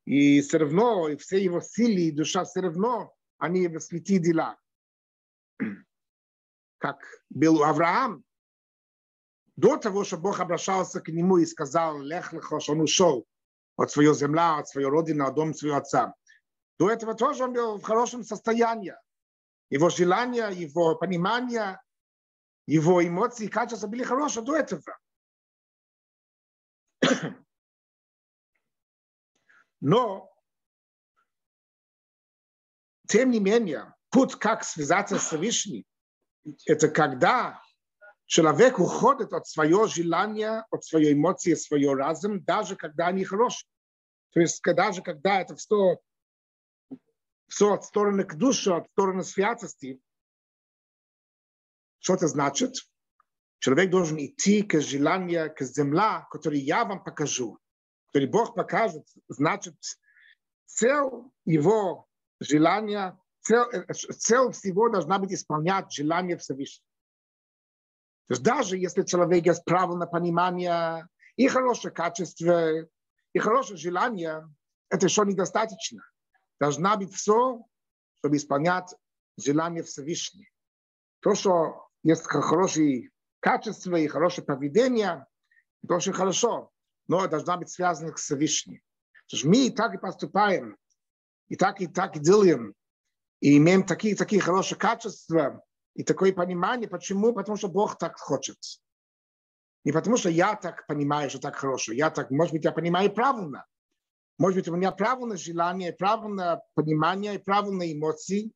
и 0.05 0.41
все 0.43 0.59
равно, 0.59 1.09
и 1.09 1.17
все 1.17 1.43
его 1.43 1.61
силы 1.61 2.09
и 2.09 2.13
душа 2.13 2.45
все 2.45 2.61
равно, 2.61 3.15
они 3.39 3.67
в 3.69 3.81
святые 3.81 4.19
дела. 4.19 4.59
Как 6.79 6.99
был 7.31 7.65
Авраам, 7.65 8.25
до 9.57 9.77
того, 9.77 10.05
что 10.05 10.19
Бог 10.19 10.41
обращался 10.41 11.01
к 11.01 11.09
нему 11.09 11.39
и 11.39 11.47
сказал, 11.47 12.01
лех 12.01 12.33
лехо, 12.33 12.61
что 12.61 12.73
он 12.73 12.81
ушел 12.81 13.27
от 13.77 13.91
своей 13.91 14.13
земли, 14.15 14.41
от 14.41 14.69
своей 14.69 14.89
родины, 14.89 15.23
от 15.23 15.35
дома 15.35 15.55
своего 15.55 15.77
отца. 15.77 16.15
До 16.79 16.91
этого 16.91 17.15
тоже 17.15 17.45
он 17.45 17.53
был 17.53 17.79
в 17.79 17.83
хорошем 17.83 18.25
состоянии. 18.25 18.95
Его 19.75 19.91
желание, 19.91 20.53
его 20.53 20.95
понимание 20.95 21.81
его 22.65 23.05
эмоции 23.05 23.49
качества 23.49 23.89
были 23.89 24.05
хорошие 24.05 24.45
до 24.45 24.55
этого. 24.55 24.97
Но, 29.81 30.33
тем 33.09 33.33
не 33.33 33.41
менее, 33.41 33.93
путь, 34.11 34.37
как 34.37 34.63
связаться 34.63 35.19
с 35.19 35.27
Всевышним, 35.27 35.85
это 36.67 36.89
когда 36.89 37.61
человек 38.27 38.79
уходит 38.79 39.33
от 39.33 39.49
своего 39.49 39.89
желания, 39.89 40.65
от 40.71 40.85
своей 40.85 41.15
эмоции, 41.15 41.55
своего 41.55 41.95
разума, 41.95 42.39
даже 42.39 42.77
когда 42.77 43.09
они 43.09 43.25
хорошие. 43.25 43.69
То 44.35 44.41
есть 44.41 44.63
даже 44.63 45.03
когда 45.03 45.41
это 45.41 45.57
все, 45.57 45.99
все 47.55 47.73
от 47.73 47.85
стороны 47.85 48.25
к 48.25 48.35
душе, 48.35 48.75
от 48.75 48.89
стороны 48.91 49.23
святости, 49.23 50.01
что 52.01 52.15
это 52.15 52.27
значит? 52.27 52.75
Человек 53.61 53.91
должен 53.91 54.19
идти 54.19 54.63
к 54.63 54.81
желанию, 54.81 55.55
к 55.55 55.63
земля, 55.63 56.27
который 56.33 56.59
я 56.59 56.85
вам 56.85 57.05
покажу, 57.05 57.61
который 58.07 58.27
Бог 58.27 58.57
покажет, 58.57 59.07
значит, 59.29 59.77
цель 60.67 61.31
его 61.45 62.09
желания, 62.41 63.17
цель, 63.43 63.87
цель 63.93 64.51
всего 64.51 64.89
должна 64.89 65.21
быть 65.21 65.33
исполнять 65.33 65.93
желание 65.93 66.37
Всевышнего. 66.37 66.89
То 68.27 68.35
есть 68.35 68.43
даже 68.43 68.77
если 68.79 69.05
человек 69.05 69.47
есть 69.47 69.65
правильное 69.65 70.09
понимание 70.09 71.07
и 71.37 71.47
хорошее 71.47 71.95
качество, 71.95 72.89
и 73.33 73.39
хорошее 73.39 73.79
желание, 73.79 74.45
это 74.89 75.07
еще 75.07 75.25
недостаточно. 75.25 76.03
Должна 76.61 76.97
быть 76.97 77.13
все, 77.13 77.65
чтобы 78.19 78.37
исполнять 78.37 78.95
желание 79.37 79.83
Всевышнего. 79.83 80.47
То, 81.21 81.35
что 81.35 81.89
есть 82.03 82.25
хорошие 82.25 83.11
качества 83.41 83.97
и 83.97 84.07
хорошее 84.07 84.47
поведение, 84.47 85.27
это 85.83 85.95
очень 85.95 86.13
хорошо, 86.13 86.71
но 87.09 87.27
должна 87.29 87.57
быть 87.57 87.71
связано 87.71 88.17
с 88.17 88.21
Всевышним. 88.21 88.81
Мы 89.45 89.71
так 89.71 89.95
и 89.95 89.99
поступаем, 89.99 90.77
и 91.49 91.57
так 91.57 91.81
и 91.81 91.87
так 91.87 92.17
и 92.17 92.21
делаем, 92.21 92.75
и 93.41 93.57
имеем 93.59 93.85
такие, 93.85 94.17
такие 94.17 94.41
хорошие 94.41 94.79
качества, 94.79 95.63
и 95.95 96.03
такое 96.03 96.33
понимание. 96.33 96.89
Почему? 96.89 97.33
Потому 97.33 97.57
что 97.57 97.69
Бог 97.69 97.99
так 97.99 98.17
хочет. 98.19 98.59
Не 99.85 99.93
потому 99.93 100.17
что 100.17 100.31
я 100.31 100.57
так 100.57 100.87
понимаю, 100.87 101.29
что 101.31 101.39
так 101.39 101.57
хорошо. 101.57 101.93
Я 101.93 102.11
так, 102.11 102.31
может 102.31 102.53
быть, 102.53 102.65
я 102.65 102.73
понимаю 102.73 103.13
правильно. 103.13 103.67
Может 104.39 104.59
быть, 104.59 104.69
у 104.69 104.77
меня 104.77 104.91
право 104.91 105.27
на 105.27 105.37
желание, 105.37 105.93
право 105.93 106.29
на 106.29 106.61
понимание, 106.75 107.39
право 107.39 107.71
на 107.71 107.93
эмоции. 107.93 108.51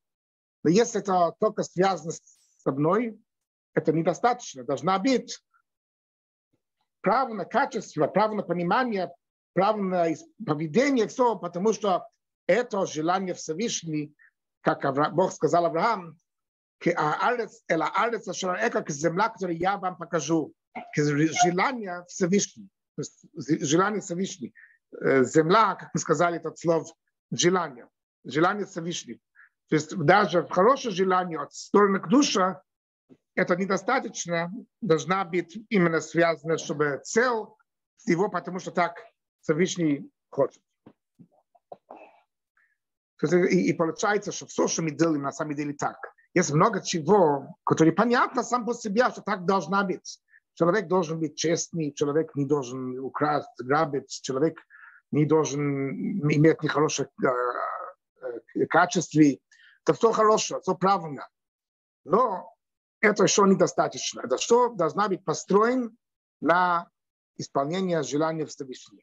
Но 0.64 0.70
если 0.70 1.00
это 1.00 1.34
только 1.38 1.62
связано 1.62 2.12
со 2.58 2.72
мной, 2.72 3.20
это 3.74 3.92
недостаточно. 3.92 4.64
Должна 4.64 4.98
быть 4.98 5.40
право 7.00 7.32
на 7.32 7.44
качество, 7.44 8.08
право 8.08 8.34
на 8.34 8.42
понимание, 8.42 9.12
право 9.52 9.78
на 9.78 10.08
поведение, 10.44 11.06
все, 11.06 11.36
потому 11.36 11.72
что 11.72 12.08
это 12.46 12.84
желание 12.86 13.34
Всевышний, 13.34 14.14
как 14.62 15.14
Бог 15.14 15.32
сказал 15.32 15.66
Авраам, 15.66 16.18
земля, 18.92 19.28
которую 19.28 19.58
я 19.58 19.78
вам 19.78 19.96
покажу. 19.96 20.52
Желание 20.94 22.04
Всевышний. 22.08 22.68
Желание 23.36 24.00
Всевышний. 24.00 24.54
Земля, 24.92 25.74
как 25.74 25.90
мы 25.94 26.00
сказали, 26.00 26.36
это 26.36 26.54
слово 26.56 26.86
желание. 27.30 27.88
Желание 28.24 28.66
Всевышний. 28.66 29.20
То 29.68 29.76
есть 29.76 29.96
даже 29.96 30.46
хорошее 30.48 30.94
желание 30.94 31.40
от 31.40 31.52
стороны 31.52 32.00
к 32.00 32.08
душе, 32.08 32.60
это 33.34 33.54
недостаточно, 33.54 34.50
должна 34.80 35.24
быть 35.24 35.58
именно 35.68 36.00
связана, 36.00 36.58
чтобы 36.58 37.00
цель 37.04 37.46
его, 38.06 38.28
потому 38.28 38.58
что 38.58 38.70
так 38.70 38.96
Всевышний 39.42 40.10
хочет. 40.30 40.62
И, 43.22 43.70
и 43.70 43.72
получается, 43.74 44.32
что 44.32 44.46
все, 44.46 44.68
что 44.68 44.82
мы 44.82 44.90
делаем, 44.90 45.22
на 45.22 45.32
самом 45.32 45.54
деле 45.54 45.74
так– 45.74 45.98
есть 46.34 46.52
много 46.52 46.80
чего, 46.82 47.56
которые 47.64 47.92
понятно 47.92 48.42
сам 48.42 48.64
по 48.64 48.74
себе, 48.74 49.08
что 49.10 49.22
так 49.22 49.44
должна 49.44 49.82
быть. 49.84 50.20
Человек 50.54 50.88
должен 50.88 51.18
быть 51.20 51.36
честный, 51.36 51.92
человек 51.92 52.34
не 52.34 52.44
должен 52.44 52.98
украсть, 52.98 53.48
грабить, 53.58 54.20
человек 54.22 54.58
не 55.10 55.24
должен 55.24 55.90
иметь 56.30 56.62
нехороших 56.62 57.08
э, 57.22 58.66
качеств. 58.66 59.16
Это 59.16 59.94
все 59.94 60.12
хорошо, 60.12 60.60
все 60.60 60.74
правильно. 60.74 61.28
Но 62.04 62.54
это 63.00 63.24
еще 63.24 63.42
недостаточно. 63.42 64.20
Это 64.20 64.38
что 64.38 64.74
должна 64.74 65.08
быть 65.08 65.24
построен 65.24 65.96
на 66.40 66.88
исполнение 67.36 68.02
желания 68.02 68.46
Всевышнего. 68.46 69.02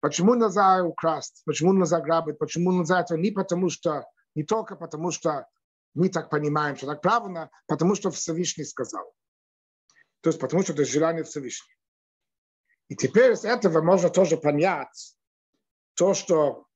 Почему 0.00 0.34
нельзя 0.34 0.84
украсть, 0.84 1.42
почему 1.44 1.72
нельзя 1.72 2.00
грабить, 2.00 2.38
почему 2.38 2.72
нельзя 2.72 3.00
это 3.00 3.16
не 3.16 3.30
потому 3.30 3.68
что, 3.68 4.06
не 4.34 4.44
только 4.44 4.76
потому 4.76 5.10
что 5.10 5.48
мы 5.94 6.08
так 6.08 6.30
понимаем, 6.30 6.76
что 6.76 6.86
так 6.86 7.00
правильно, 7.02 7.50
потому 7.66 7.96
что 7.96 8.10
Всевышний 8.10 8.64
сказал. 8.64 9.12
То 10.20 10.30
есть 10.30 10.40
потому 10.40 10.62
что 10.62 10.72
это 10.72 10.84
желание 10.84 11.24
Всевышнего. 11.24 11.76
И 12.88 12.96
теперь 12.96 13.34
с 13.34 13.44
этого 13.44 13.82
можно 13.82 14.08
тоже 14.08 14.36
понять 14.36 15.16
то, 15.98 16.14
что 16.14 16.66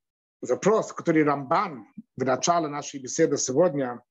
вопрос, 0.40 0.92
который 0.92 1.22
Рамбан 1.22 1.86
в 2.16 2.24
начале 2.24 2.66
нашей 2.66 3.00
беседы 3.00 3.36
сегодня, 3.36 4.02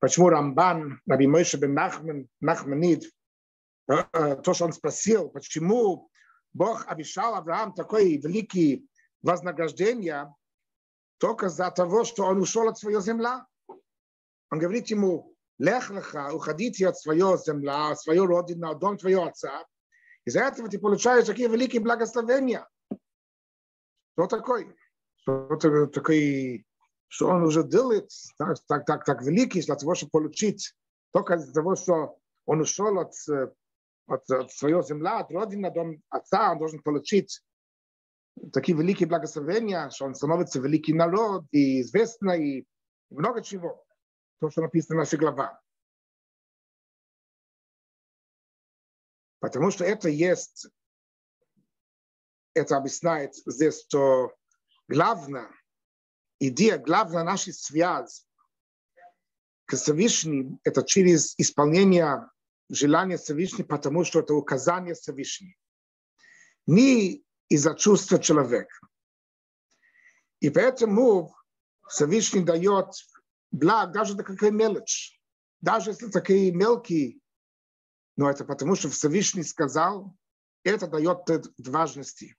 почему 0.00 0.28
Рамбан, 0.28 1.00
Раби 1.06 1.28
Мойша 1.28 1.56
бен 1.56 1.72
Нахман, 1.72 2.28
Нахманид, 2.40 3.04
э, 3.88 3.94
э, 4.12 4.36
то, 4.42 4.54
что 4.54 4.64
он 4.64 4.72
спросил, 4.72 5.28
почему 5.28 6.10
Бог 6.52 6.84
обещал 6.88 7.36
Авраам 7.36 7.74
такое 7.74 8.18
великое 8.18 8.82
вознаграждение 9.22 10.34
только 11.18 11.48
за 11.48 11.70
того, 11.70 12.02
что 12.02 12.24
он 12.24 12.40
ушел 12.40 12.68
от 12.68 12.76
своей 12.76 13.00
земли. 13.00 13.44
Он 14.50 14.58
говорит 14.58 14.88
ему, 14.88 15.32
лех 15.58 15.90
леха, 15.90 16.32
уходите 16.34 16.88
от 16.88 16.98
своего 16.98 17.36
земля, 17.36 17.90
от 17.90 18.00
своей 18.00 18.18
родины, 18.18 18.64
от 18.66 18.80
дом 18.80 18.98
твоего 18.98 19.26
отца. 19.26 19.64
Из-за 20.24 20.40
этого 20.40 20.68
ты 20.68 20.80
получаешь 20.80 21.26
такие 21.26 21.48
великие 21.48 21.80
благословения. 21.80 22.66
Что 24.16 24.26
такое? 24.28 24.74
Что 25.16 25.56
такое, 25.88 26.64
что 27.08 27.28
он 27.28 27.42
уже 27.42 27.62
делает 27.62 28.10
так, 28.38 28.56
так, 28.66 28.86
так, 28.86 29.04
так 29.04 29.22
великий 29.22 29.60
для 29.60 29.76
того, 29.76 29.94
чтобы 29.94 30.10
получить 30.10 30.74
только 31.12 31.34
из-за 31.34 31.52
того, 31.52 31.76
что 31.76 32.18
он 32.46 32.62
ушел 32.62 32.98
от, 32.98 33.12
от, 34.06 34.30
от 34.30 34.52
своего 34.52 34.82
земля, 34.82 35.18
от 35.18 35.30
родины, 35.30 35.66
от 35.66 35.76
отца, 36.08 36.52
он 36.52 36.58
должен 36.58 36.80
получить 36.80 37.42
такие 38.54 38.76
великие 38.76 39.06
благословения, 39.06 39.90
что 39.90 40.06
он 40.06 40.14
становится 40.14 40.60
великий 40.60 40.94
народ 40.94 41.44
и 41.50 41.82
известный, 41.82 42.60
и 42.60 42.66
много 43.10 43.42
чего 43.42 43.84
то, 44.40 44.48
что 44.48 44.62
написано 44.62 44.96
в 44.96 44.98
нашей 45.00 45.18
глава. 45.18 45.60
Потому 49.40 49.70
что 49.70 49.84
это 49.84 50.08
есть, 50.08 50.68
это 52.56 52.76
объясняет 52.76 53.34
здесь, 53.46 53.82
что 53.82 54.34
главная 54.88 55.50
идея, 56.40 56.78
главная 56.78 57.22
наша 57.22 57.52
связь 57.52 58.26
к 59.66 59.76
Всевышнему, 59.76 60.58
это 60.64 60.82
через 60.82 61.34
исполнение 61.38 62.28
желания 62.70 63.18
Всевышнего, 63.18 63.66
потому 63.66 64.04
что 64.04 64.20
это 64.20 64.34
указание 64.34 64.94
Всевышнего. 64.94 65.54
Не 66.66 67.24
из-за 67.48 67.74
чувства 67.74 68.18
человека. 68.18 68.74
И 70.40 70.50
поэтому 70.50 71.36
Всевышний 71.88 72.42
дает 72.42 72.86
благ, 73.50 73.92
даже 73.92 74.14
это 74.14 74.24
какая 74.24 74.50
мелочь, 74.50 75.20
даже 75.60 75.90
если 75.90 76.08
такие 76.08 76.52
мелкие, 76.52 77.20
но 78.16 78.30
это 78.30 78.44
потому, 78.44 78.76
что 78.76 78.88
Всевышний 78.88 79.42
сказал, 79.42 80.16
это 80.64 80.86
дает 80.88 81.28
важности. 81.58 82.34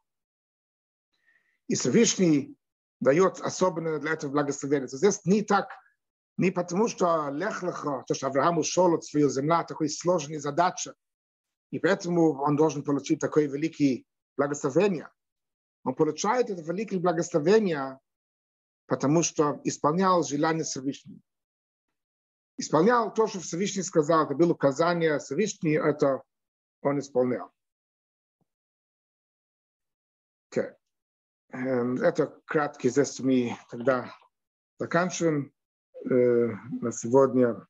И 1.67 1.75
Всевышний 1.75 2.55
дает 2.99 3.39
особенно 3.41 3.99
для 3.99 4.13
этого 4.13 4.31
благословение. 4.31 4.87
Здесь 4.87 5.25
не 5.25 5.41
так, 5.41 5.69
не 6.37 6.51
потому, 6.51 6.87
что 6.87 7.29
лех-леха, 7.29 8.03
то, 8.07 8.13
что 8.13 8.27
Авраам 8.27 8.57
ушел 8.57 8.93
от 8.95 9.03
своей 9.03 9.29
земли, 9.29 9.65
такой 9.67 9.89
сложной 9.89 10.37
задача, 10.37 10.93
и 11.71 11.79
поэтому 11.79 12.41
он 12.41 12.55
должен 12.55 12.83
получить 12.83 13.19
такое 13.19 13.47
великое 13.47 14.03
благословение. 14.37 15.09
Он 15.83 15.95
получает 15.95 16.49
это 16.49 16.61
великое 16.61 16.99
благословение 16.99 17.99
потому 18.87 19.21
что 19.21 19.59
исполнял 19.63 20.23
желание 20.23 20.63
Всевышнего. 20.63 21.19
Исполнял 22.57 23.13
то, 23.13 23.27
что 23.27 23.39
Всевышний 23.39 23.83
сказал, 23.83 24.25
это 24.25 24.33
было 24.33 24.53
указание 24.53 25.19
Всевышнего, 25.19 25.85
это 25.85 26.23
он 26.81 26.99
исполнял. 26.99 27.51
Это 31.57 32.39
краткий 32.45 32.89
здесь 32.89 33.19
мы 33.19 33.57
тогда 33.69 34.13
заканчиваем 34.79 35.51
э, 36.05 36.49
на 36.81 36.91
сегодня. 36.91 37.65